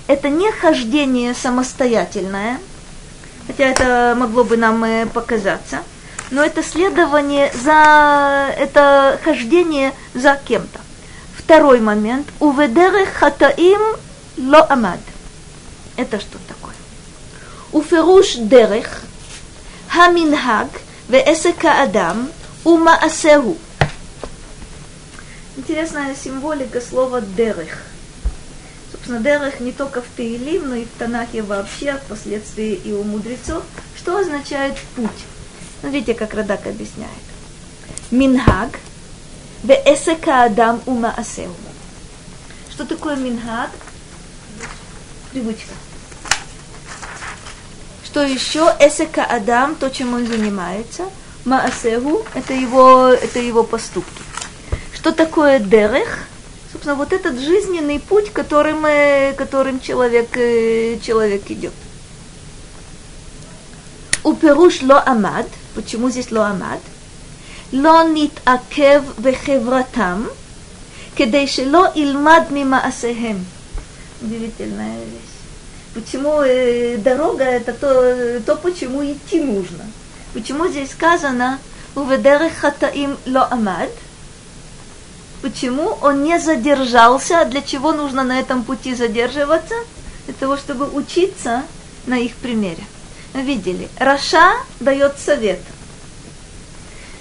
[0.09, 2.59] Это не хождение самостоятельное,
[3.46, 5.84] хотя это могло бы нам показаться,
[6.33, 10.80] но это следование за, это хождение за кем-то.
[11.37, 12.26] Второй момент.
[12.41, 13.83] Уведерех хатаим
[14.39, 14.99] ло амад.
[15.97, 16.74] Это что такое?
[17.72, 19.03] Уферуш дерех,
[19.89, 20.68] хаминхаг,
[21.09, 22.30] веэсека адам,
[22.64, 23.59] умаасеру.
[25.59, 27.83] Интересная символика слова дерех.
[28.91, 33.64] Собственно, дерех не только в Таилим, но и в Танахе вообще, впоследствии и у мудрецов.
[33.99, 35.11] Что означает путь?
[35.83, 37.11] Смотрите, как Радак объясняет.
[38.11, 38.78] Минхаг–
[39.62, 41.55] Веэсека адам ума асеу.
[42.70, 43.70] Что такое минхаг?
[45.30, 45.72] Привычка.
[48.05, 48.74] Что еще?
[48.80, 51.05] Эсека адам, то, чем он занимается.
[51.45, 54.22] Маасеху– это его, это его поступки.
[54.95, 56.26] Что такое дерех?
[56.72, 58.85] Собственно, вот этот жизненный путь, которым,
[59.37, 61.72] которым человек, э, человек идет.
[64.24, 65.47] Уперуш ло амад.
[65.75, 66.81] Почему здесь лоамад?
[67.73, 70.29] Лонит акев вехевратам,
[71.16, 73.45] кедейшело илмад мима асехем.
[74.20, 75.33] Удивительная вещь.
[75.95, 79.85] Почему э, дорога это то, то, почему идти нужно.
[80.33, 81.59] Почему здесь сказано
[81.95, 83.91] «Уведерех хатаим лоамад»?
[85.43, 87.41] Почему он не задержался?
[87.41, 89.75] А для чего нужно на этом пути задерживаться?
[90.27, 91.64] Для того, чтобы учиться
[92.07, 92.85] на их примере
[93.35, 95.61] видели, Раша дает совет.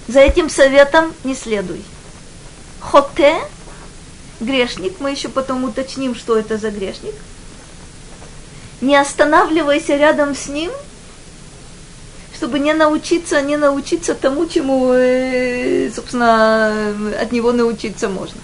[0.07, 1.83] За этим советом не следуй.
[2.79, 3.35] Хоте,
[4.39, 7.15] грешник, мы еще потом уточним, что это за грешник.
[8.81, 10.71] Не останавливайся рядом с ним,
[12.35, 18.41] чтобы не научиться, не научиться тому, чему, э, собственно, от него научиться можно.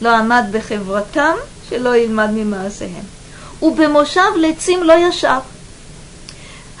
[0.00, 1.38] Лоамад бехевратам,
[1.68, 3.06] шело ильмад мимаасехем.
[3.60, 4.96] Убемошав лецим ло.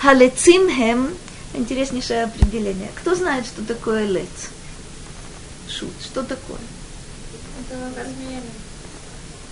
[0.00, 1.10] Халецим хем.
[1.54, 2.90] Интереснейшее определение.
[2.96, 4.50] Кто знает, что такое лец?
[5.68, 5.92] Шут.
[6.02, 6.58] Что такое?
[7.60, 8.42] Это размеры.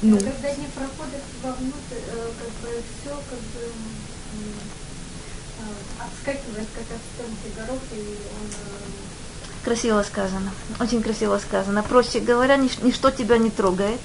[0.03, 0.17] Ну.
[0.17, 3.71] Это когда они проходят вовнутрь, э, как бы все как бы
[5.61, 8.51] э, отскакивает, как от стенки горох, и он...
[8.51, 10.51] Э, красиво сказано,
[10.81, 11.85] очень красиво сказано.
[11.85, 14.01] Проще говоря, нич- ничто тебя не трогает,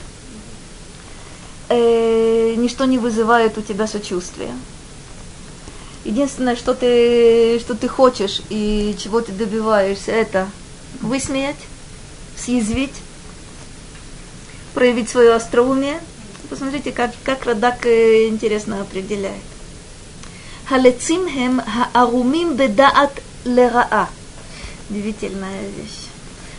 [1.69, 4.53] э- ничто не вызывает у тебя сочувствия.
[6.07, 10.49] Единственное, что ты, что ты хочешь и чего ты добиваешься, это
[11.01, 11.57] высмеять,
[12.37, 12.93] съязвить,
[14.73, 15.99] проявить свое остроумие.
[16.49, 19.43] Посмотрите, как, как Радак э, интересно определяет.
[20.69, 23.11] Халецим хем хаарумим бедаат
[23.43, 24.07] лераа.
[24.89, 26.07] Удивительная вещь.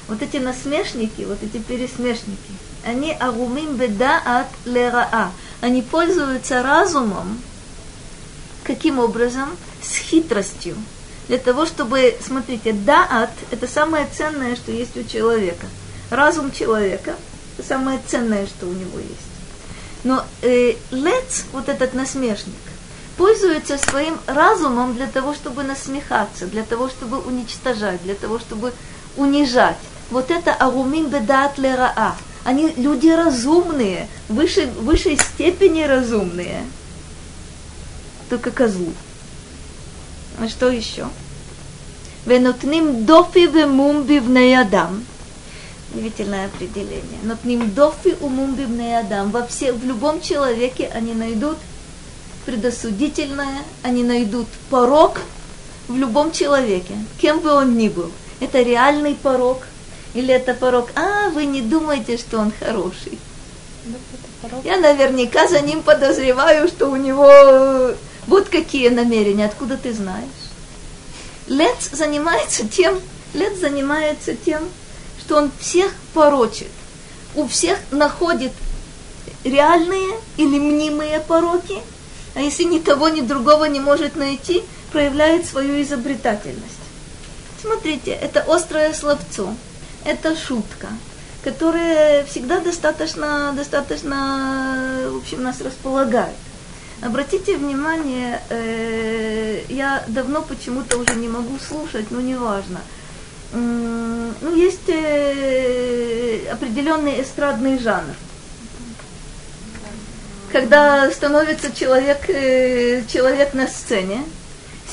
[0.09, 2.53] Вот эти насмешники, вот эти пересмешники,
[2.85, 5.33] они арумим бедаат лераа.
[5.62, 7.41] Они пользуются разумом
[8.65, 9.57] Каким образом?
[9.83, 10.77] С хитростью.
[11.29, 15.67] Для того, чтобы, смотрите, даат– это самое ценное, что есть у человека.
[16.11, 17.17] Разум человека–
[17.59, 19.29] это самое ценное, что у него есть.
[20.05, 22.55] Но э, лец, вот этот насмешник,
[23.19, 28.73] пользуется своим разумом для того, чтобы насмехаться, для того, чтобы уничтожать, для того, чтобы
[29.17, 29.77] унижать.
[30.11, 32.17] Вот это арумин бедат лераа.
[32.45, 36.65] Они люди разумные, выше, высшей степени разумные–
[38.29, 38.93] только козлу.
[40.39, 41.09] А что еще?
[42.27, 45.05] Венотним дофи вемум бивней адам.
[45.93, 47.19] Удивительное определение.
[47.23, 49.31] Нотним дофи умум бивней адам.
[49.31, 51.57] Во все, в любом человеке они найдут
[52.45, 55.21] предосудительное, они найдут порог,
[55.89, 58.11] в любом человеке, кем бы он ни был.
[58.41, 59.67] Это реальный порог
[60.15, 63.19] или это порог, а вы не думаете, что он хороший.
[64.65, 67.95] Я наверняка за ним подозреваю, что у него
[68.29, 70.29] вот какие намерения, откуда ты знаешь.
[71.47, 73.01] Лец занимается тем,
[73.33, 74.69] Лец занимается тем,
[75.19, 76.69] что он всех порочит.
[77.35, 78.53] У всех находит
[79.45, 81.79] реальные или мнимые пороки,
[82.35, 86.65] а если ни того, ни другого не может найти, проявляет свою изобретательность.
[87.61, 89.55] Смотрите, это острое словцо,
[90.05, 90.89] это шутка,
[91.43, 96.37] которая всегда достаточно, достаточно, в общем, нас располагает.
[97.01, 102.81] Обратите внимание, э, я давно почему-то уже не могу слушать, но неважно.
[103.53, 108.15] Ну, есть э, определенный эстрадный жанр.
[110.53, 114.23] Когда становится человек, э, человек на сцене,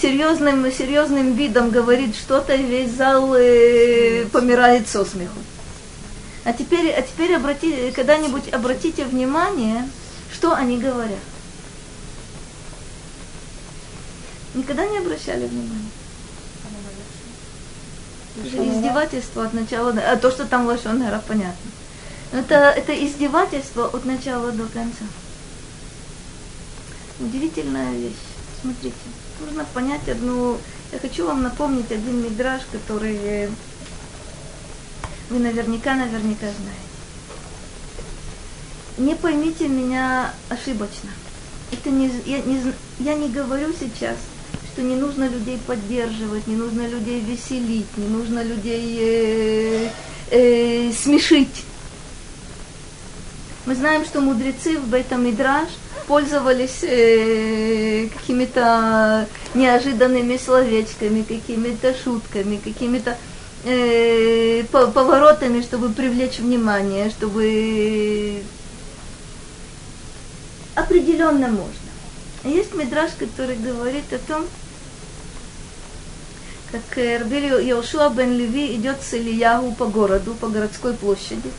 [0.02, 5.40] серьезным, серьезным видом говорит что-то, и весь зал э, помирает со смеху.
[6.46, 9.90] А теперь, а теперь обрати, когда-нибудь обратите внимание,
[10.32, 11.20] что они говорят.
[14.56, 15.90] Никогда не обращали внимания?
[18.38, 20.12] Это издевательство от начала до...
[20.12, 21.72] А то, что там лошонера, понятно.
[22.32, 25.06] Это, это издевательство от начала до конца.
[27.20, 28.14] Удивительная вещь.
[28.62, 28.96] Смотрите,
[29.42, 30.58] нужно понять одну...
[30.92, 33.50] Я хочу вам напомнить один мидраж, который
[35.30, 36.82] вы наверняка, наверняка знаете.
[38.98, 41.10] Не поймите меня ошибочно.
[41.72, 44.16] Это не, я, не, я не говорю сейчас
[44.76, 49.90] что не нужно людей поддерживать, не нужно людей веселить, не нужно людей э,
[50.32, 51.64] э, смешить.
[53.66, 55.70] Мы знаем, что мудрецы в этом Мидраш
[56.08, 63.18] пользовались э, какими-то неожиданными словечками, какими-то шутками, какими-то
[63.64, 68.42] э, поворотами, чтобы привлечь внимание, чтобы
[70.76, 71.86] определенно можно.
[72.44, 74.46] Есть мидраж, который говорит о том,
[76.76, 81.52] как Рабель Йошуа бен Леви идет с Ильяу по городу, по городской площади.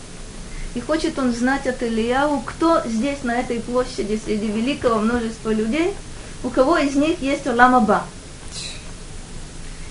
[0.74, 5.94] И хочет он знать от Ильяу, кто здесь, на этой площади, среди великого множества людей,
[6.44, 8.04] у кого из них есть Оламаба.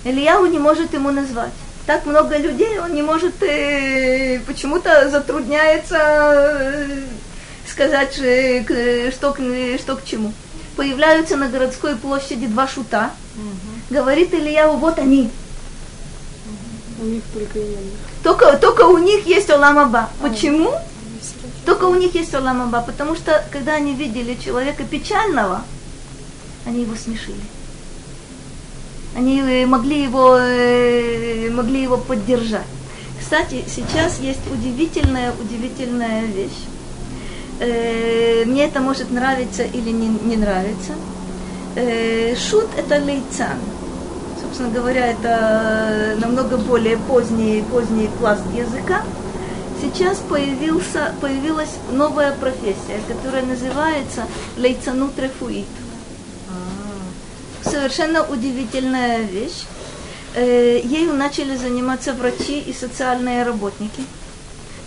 [0.04, 1.54] Ильяу не может ему назвать.
[1.88, 7.00] Так много людей, он не может, э, почему-то затрудняется э,
[7.68, 9.36] сказать, э, что,
[9.80, 10.34] что к чему.
[10.76, 13.12] Появляются на городской площади два шута–
[13.90, 15.30] Говорит Илья, вот они.
[17.00, 17.60] У них только
[18.24, 20.10] Только, только у них есть Оламаба.
[20.22, 20.74] Почему?
[21.66, 25.64] Только у них есть Оламаба, потому что когда они видели человека печального,
[26.66, 27.42] они его смешили.
[29.16, 32.66] Они э, могли его, э, могли его поддержать.
[33.20, 36.66] Кстати, сейчас есть удивительная, удивительная вещь.
[37.60, 40.94] Э, мне это может нравиться или не, не нравиться.
[42.38, 43.60] Шут– это лейцан
[44.56, 49.04] собственно говоря, это намного более поздний, поздний пласт языка,
[49.82, 54.24] сейчас появился, появилась новая профессия, которая называется
[54.56, 55.66] лейцанут рефуит.
[57.64, 59.66] Совершенно удивительная вещь.
[60.36, 64.04] Э, ею начали заниматься врачи и социальные работники.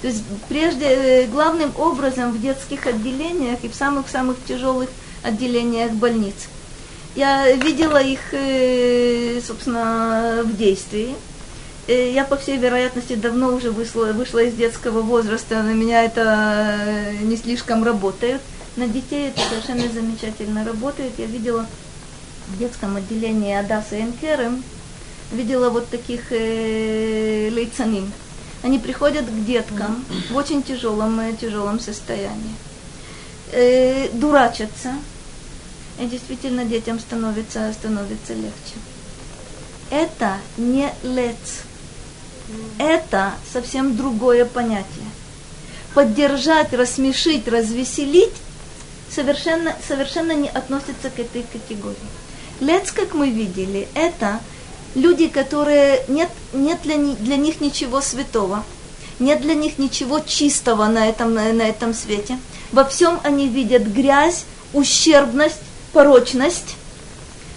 [0.01, 4.89] То есть прежде, э, главным образом в детских отделениях и в самых-самых тяжелых
[5.25, 6.37] отделениях больниц–
[7.15, 11.15] я видела их, э, собственно, в действии.
[11.89, 16.77] Э, я, по всей вероятности, давно уже вышла, вышла из детского возраста, на меня это
[16.87, 18.43] э, не слишком работает.
[18.77, 21.13] На детей это совершенно замечательно работает.
[21.17, 21.67] Я видела
[22.49, 24.63] в детском отделении Адаса Энкерем,
[25.33, 28.13] видела вот таких э, лейцаним.
[28.63, 32.55] Они приходят к деткам в очень тяжелом, тяжелом состоянии.
[34.13, 34.95] Дурачатся,
[35.99, 38.77] и действительно детям становится, становится легче.
[39.91, 41.63] Это не лец.
[42.79, 45.07] Это совсем другое понятие.
[45.95, 48.35] Поддержать, рассмешить, развеселить
[49.11, 51.97] совершенно, совершенно не относится к этой категории.
[52.61, 54.41] Лец, как мы видели, это
[54.95, 58.65] люди, которые нет, нет для, для них ничего святого,
[59.19, 62.39] нет для них ничего чистого на этом, на, на этом свете.
[62.73, 65.61] Во всем они видят грязь, ущербность,
[65.99, 66.77] порочность,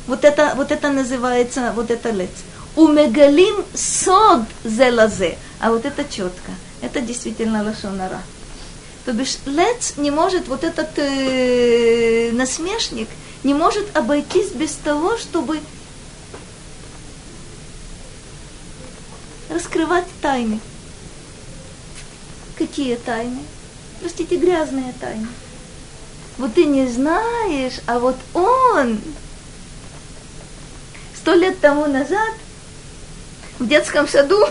[0.08, 2.32] вот это, вот это называется, вот это лец.
[2.76, 5.38] Умегалим сод зелазе.
[5.60, 6.52] А вот это четко.
[6.82, 8.20] Это действительно лошонара.
[9.06, 13.10] То бишь лец не может, вот этот э, насмешник
[13.44, 15.60] не может обойтись без того, чтобы
[19.52, 20.60] раскрывать тайны.
[22.58, 23.42] Какие тайны?
[24.00, 25.28] Простите, грязные тайны.
[26.42, 28.98] Вот ты не знаешь, а вот он
[31.16, 32.34] сто лет тому назад
[33.60, 34.44] в детском саду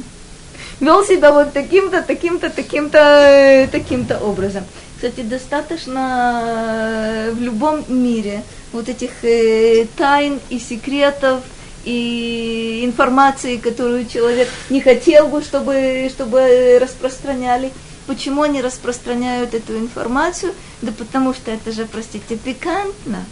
[0.80, 4.62] вел себя вот таким-то, таким-то, таким-то, таким-то образом.
[4.94, 11.40] Кстати, достаточно э, в любом мире вот этих э, тайн и секретов
[11.84, 17.72] и информации, которую человек не хотел бы, чтобы, чтобы распространяли.
[18.06, 20.54] Почему они распространяют эту информацию?
[20.82, 23.24] Да потому что это же, простите, пикантно.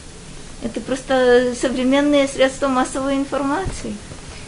[0.63, 3.97] Это просто современные средства массовой информации.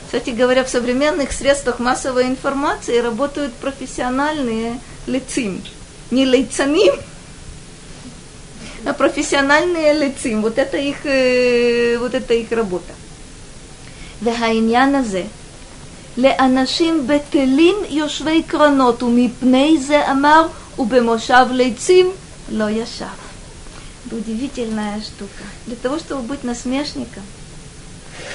[0.07, 5.62] Кстати говоря, в современных средствах массовой информации работают профессиональные лицим.
[6.11, 6.94] Не лейцаним,
[8.85, 10.43] а профессиональные лицим.
[10.43, 12.94] Вот это их, э, вот это их работа.
[14.20, 15.27] Вехайняназе.
[16.18, 20.47] לאנשים בטלים יושבי קרנות, ומפני זה אמר,
[20.80, 22.11] ובמושב ליצים
[22.51, 23.05] לא ישב.
[24.05, 25.43] Это удивительная штука.
[25.68, 27.23] Для того, чтобы быть насмешником,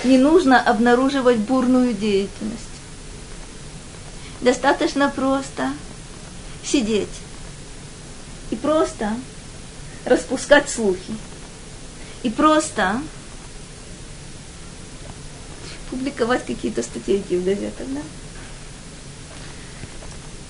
[0.04, 2.62] не нужно обнаруживать бурную деятельность.
[4.40, 5.72] Достаточно просто
[6.64, 7.08] сидеть
[8.50, 9.14] и просто
[10.04, 11.14] распускать слухи.
[12.22, 13.00] И просто
[15.91, 18.01] публиковать какие-то статейки в газетах, да?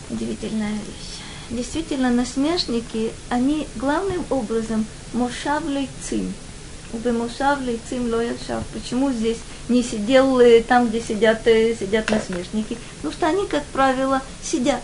[0.09, 1.11] Удивительная вещь.
[1.49, 6.33] Действительно, насмешники, они главным образом мошав лейцим.
[6.93, 8.63] Убе мошав лейцим лояшав.
[8.73, 12.77] Почему здесь не сидел там, где сидят, э, сидят насмешники?
[12.97, 14.81] Потому что они, как правило, сидят.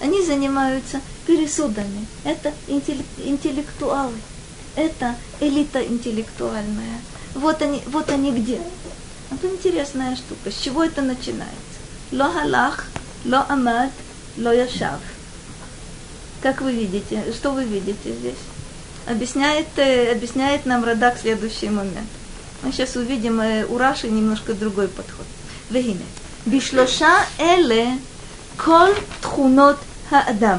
[0.00, 2.06] Они занимаются пересудами.
[2.24, 4.14] Это интеллектуалы.
[4.76, 7.00] Это элита интеллектуальная.
[7.34, 8.60] Вот они, вот они где.
[9.31, 10.51] Это интересная штука.
[10.51, 11.55] С чего это начинается?
[12.11, 12.85] Ло халах,
[13.25, 13.91] ло амад,
[14.37, 14.99] ло яшав.
[16.41, 17.23] Как вы видите?
[17.33, 18.35] Что вы видите здесь?
[19.07, 22.09] Объясняет, э, объясняет нам Радак следующий момент.
[22.63, 25.25] Мы сейчас увидим э, у Раши немножко другой подход.
[25.71, 26.05] והנה,
[26.47, 27.91] בשלושה אלה
[28.57, 28.89] כל
[29.21, 29.75] תכונות
[30.09, 30.57] האדם,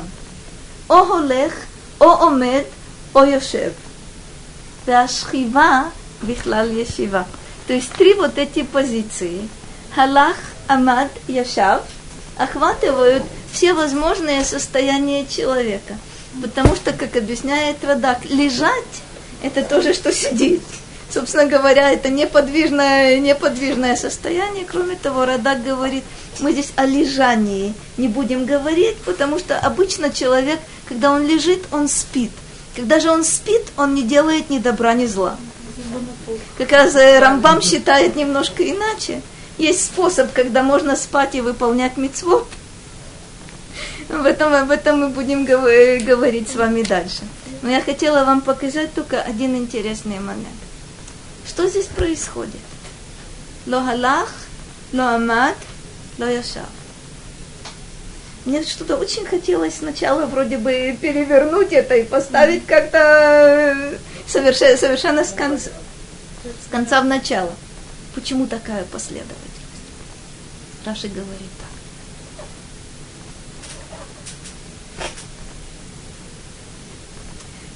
[0.90, 1.52] או הולך,
[2.00, 2.62] או עומד,
[3.14, 3.70] או יושב.
[4.86, 5.82] והשכיבה
[6.26, 7.22] בכלל ישיבה.
[7.67, 9.47] То есть три вот эти позиции.
[9.93, 10.37] Халах,
[10.67, 11.83] Амад, Яшав
[12.37, 15.97] охватывают все возможные состояния человека.
[16.41, 19.01] Потому что, как объясняет Радак, лежать–
[19.43, 20.61] это то же, что сидеть.
[21.09, 24.65] Собственно говоря, это неподвижное, неподвижное состояние.
[24.65, 26.03] Кроме того, Радак говорит,
[26.39, 31.87] мы здесь о лежании не будем говорить, потому что обычно человек, когда он лежит, он
[31.87, 32.31] спит.
[32.75, 35.37] Когда же он спит, он не делает ни добра, ни зла.
[36.57, 39.21] Как раз э, Рамбам считает немножко иначе.
[39.57, 42.47] Есть способ, когда можно спать и выполнять мецвод.
[44.09, 47.23] Об этом, об этом мы будем говорить с вами дальше.
[47.61, 50.47] Но я хотела вам показать только один интересный момент.
[51.47, 52.61] Что здесь происходит?
[53.65, 54.29] Ло халах,
[54.93, 55.55] ло амад,
[56.17, 56.69] ло яшав.
[58.45, 65.32] Мне что-то очень хотелось сначала вроде бы перевернуть это и поставить как-то совершенно, совершенно с
[65.32, 65.70] конца,
[66.44, 67.54] с конца в начало.
[68.14, 69.38] Почему такая последовательность?
[70.84, 71.68] Раши говорит так.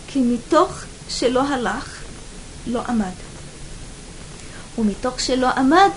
[0.08, 2.02] כי מתוך שלא הלך,
[2.66, 3.12] לא עמד.
[4.78, 5.90] ומתוך שלא עמד,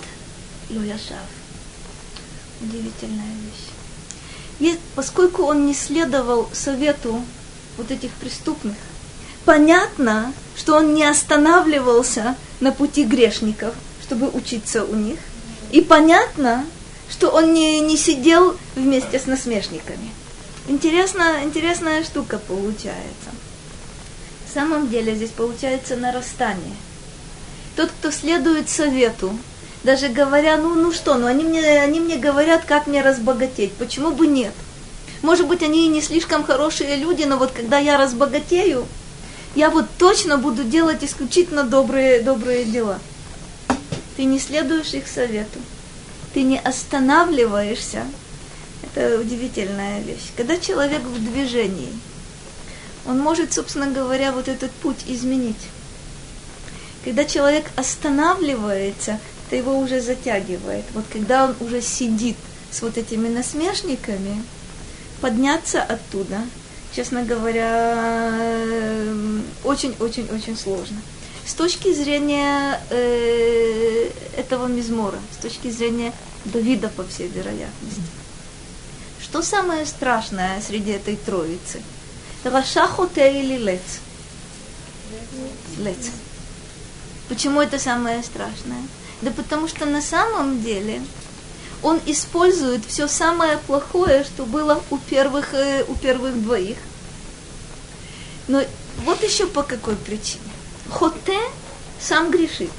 [0.70, 1.14] לא ישב.
[2.62, 3.70] Удивительная вещь.
[4.60, 7.24] И поскольку он не следовал совету
[7.78, 8.76] вот этих преступных,
[9.45, 13.73] понятно, что он не останавливался на пути грешников,
[14.03, 15.19] чтобы учиться у них.
[15.71, 16.65] И понятно,
[17.09, 20.11] что он не, не сидел вместе с насмешниками.
[20.67, 23.31] Интересно, интересная штука получается
[24.55, 26.75] самом деле здесь получается нарастание.
[27.75, 29.37] Тот, кто следует совету,
[29.83, 34.11] даже говоря, ну, ну что, ну они мне, они мне говорят, как мне разбогатеть, почему
[34.11, 34.53] бы нет?
[35.21, 38.87] Может быть, они и не слишком хорошие люди, но вот когда я разбогатею,
[39.55, 42.99] я вот точно буду делать исключительно добрые, добрые дела.
[44.17, 45.59] Ты не следуешь их совету.
[46.33, 48.03] Ты не останавливаешься.
[48.83, 50.31] Это удивительная вещь.
[50.37, 51.91] Когда человек в движении–
[53.07, 55.55] он может, собственно говоря, вот этот путь изменить.
[57.03, 60.85] Когда человек останавливается, это его уже затягивает.
[60.93, 62.35] Вот когда он уже сидит
[62.71, 64.43] с вот этими насмешниками,
[65.21, 66.41] подняться оттуда,
[66.95, 68.33] честно говоря,
[69.63, 71.01] очень-очень-очень сложно.
[71.45, 76.11] С точки зрения э, этого мизмора, с точки зрения
[76.45, 78.01] Давида, по всей вероятности.
[79.21, 81.81] Что самое страшное среди этой троицы?
[82.43, 83.81] Рашахоте или лец?
[85.79, 86.11] Лец.
[87.27, 88.81] Почему это самое страшное?
[89.21, 91.01] Да потому что на самом деле
[91.85, 96.77] он использует все самое плохое, что было у первых, э, у первых двоих.
[98.47, 98.63] Но
[99.03, 100.41] вот еще по какой причине.
[100.89, 101.39] Хоте
[102.01, 102.71] сам грешит.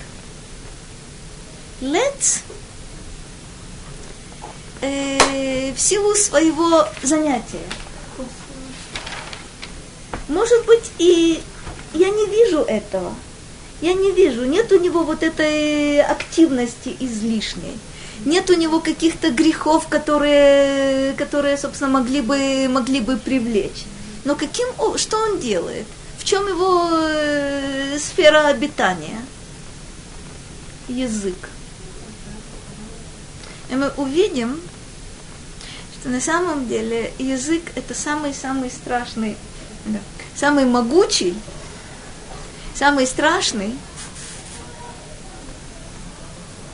[1.80, 2.40] Лец
[4.80, 7.62] э, в силу своего занятия.
[10.26, 11.40] Может быть, и
[11.94, 13.14] я не вижу этого.
[13.80, 14.44] Я не вижу.
[14.44, 17.78] Нет у него вот этой активности излишней.
[18.26, 23.84] Нет у него каких-то грехов, которые, которые собственно, могли бы, могли бы привлечь.
[24.24, 24.66] Но каким,
[24.96, 25.86] что он делает?
[26.18, 29.20] В чем его э, сфера обитания?
[30.88, 31.36] Язык.
[33.70, 34.60] И мы увидим,
[35.94, 39.36] что на самом деле язык это самый-самый страшный,
[39.84, 40.00] да,
[40.34, 41.36] самый могучий,
[42.74, 43.72] самый страшный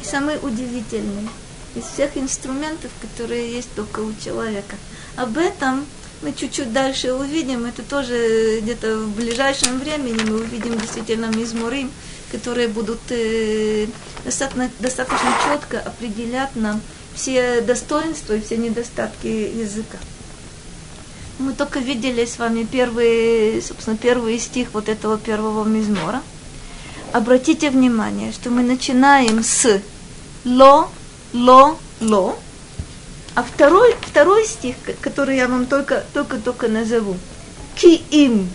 [0.01, 1.29] и самый удивительный
[1.74, 4.77] из всех инструментов, которые есть только у человека.
[5.16, 5.86] Об этом
[6.23, 7.65] мы чуть-чуть дальше увидим.
[7.66, 11.90] Это тоже где-то в ближайшем времени мы увидим действительно мизмурим,
[12.31, 13.86] которые будут э,
[14.24, 16.81] достаточно, достаточно четко определять нам
[17.15, 19.99] все достоинства и все недостатки языка.
[21.39, 26.23] Мы только видели с вами первый, собственно, первый стих вот этого первого мизмора.
[27.12, 29.82] Обратите внимание, что мы начинаем с
[30.44, 30.90] ло,
[31.33, 32.39] ло, ло.
[33.35, 37.17] А второй, второй стих, который я вам только, только, только назову.
[37.75, 38.51] Ки им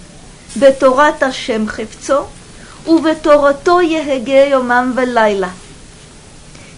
[0.55, 2.27] беторат Ашем хевцо,
[2.85, 5.49] уветорото егеге йомам велайла.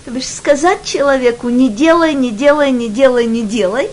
[0.06, 3.90] То бишь сказать человеку, не делай, не делай, не делай, не делай.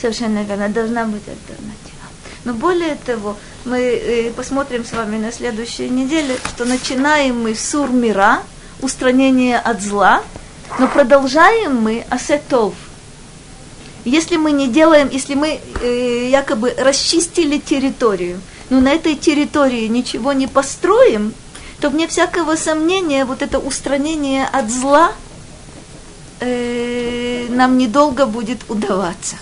[0.00, 1.87] Совершенно верно, должна быть альтернатива.
[2.44, 7.70] Но более того, мы э, посмотрим с вами на следующей неделе, что начинаем мы с
[7.70, 8.42] сурмира,
[8.80, 10.22] устранение от зла,
[10.78, 12.74] но продолжаем мы асетов.
[14.04, 18.40] Если мы не делаем, если мы э, якобы расчистили территорию,
[18.70, 21.34] но на этой территории ничего не построим,
[21.80, 25.12] то вне всякого сомнения вот это устранение от зла
[26.40, 29.36] э, нам недолго будет удаваться.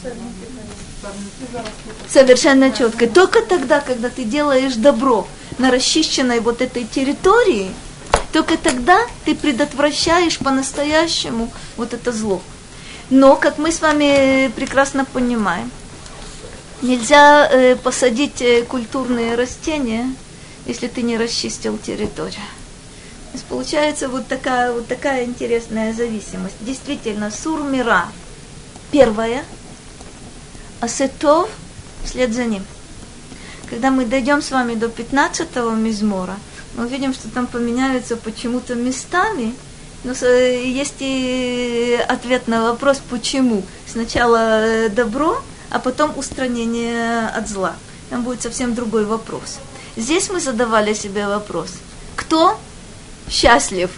[2.11, 3.07] Совершенно четко.
[3.07, 5.27] Только тогда, когда ты делаешь добро
[5.59, 7.71] на расчищенной вот этой территории,
[8.33, 12.41] только тогда ты предотвращаешь по-настоящему вот это зло.
[13.11, 15.71] Но, как мы с вами прекрасно понимаем,
[16.83, 20.13] нельзя э, посадить э, культурные растения–
[20.67, 22.35] если ты не расчистил территорию.
[22.35, 26.57] То есть получается вот такая, вот такая интересная зависимость.
[26.61, 28.07] Действительно, сурмира
[28.91, 29.45] первая,
[30.81, 31.49] а сетов
[32.07, 32.65] вслед за ним.
[33.69, 36.37] Когда мы дойдем с вами до 15-го мизмора,
[36.77, 39.55] мы увидим, что там поменяются почему-то местами,
[40.05, 43.63] но есть и ответ на вопрос, почему.
[43.87, 47.75] Сначала э, добро, а потом устранение от зла.
[48.11, 49.59] Там будет совсем другой вопрос.
[49.97, 51.71] Здесь мы задавали себе вопрос,
[52.15, 52.59] кто
[53.29, 53.91] счастлив?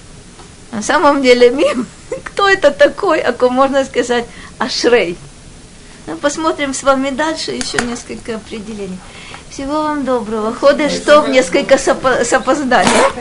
[0.72, 1.86] На самом деле, мим,
[2.24, 4.24] кто это такой, о ком можно сказать
[4.58, 5.18] Ашрей?
[6.08, 8.98] Ну, посмотрим с вами дальше еще несколько определений.
[9.50, 10.54] Всего вам доброго.
[10.54, 13.12] Ходишь, что в несколько с опозданием.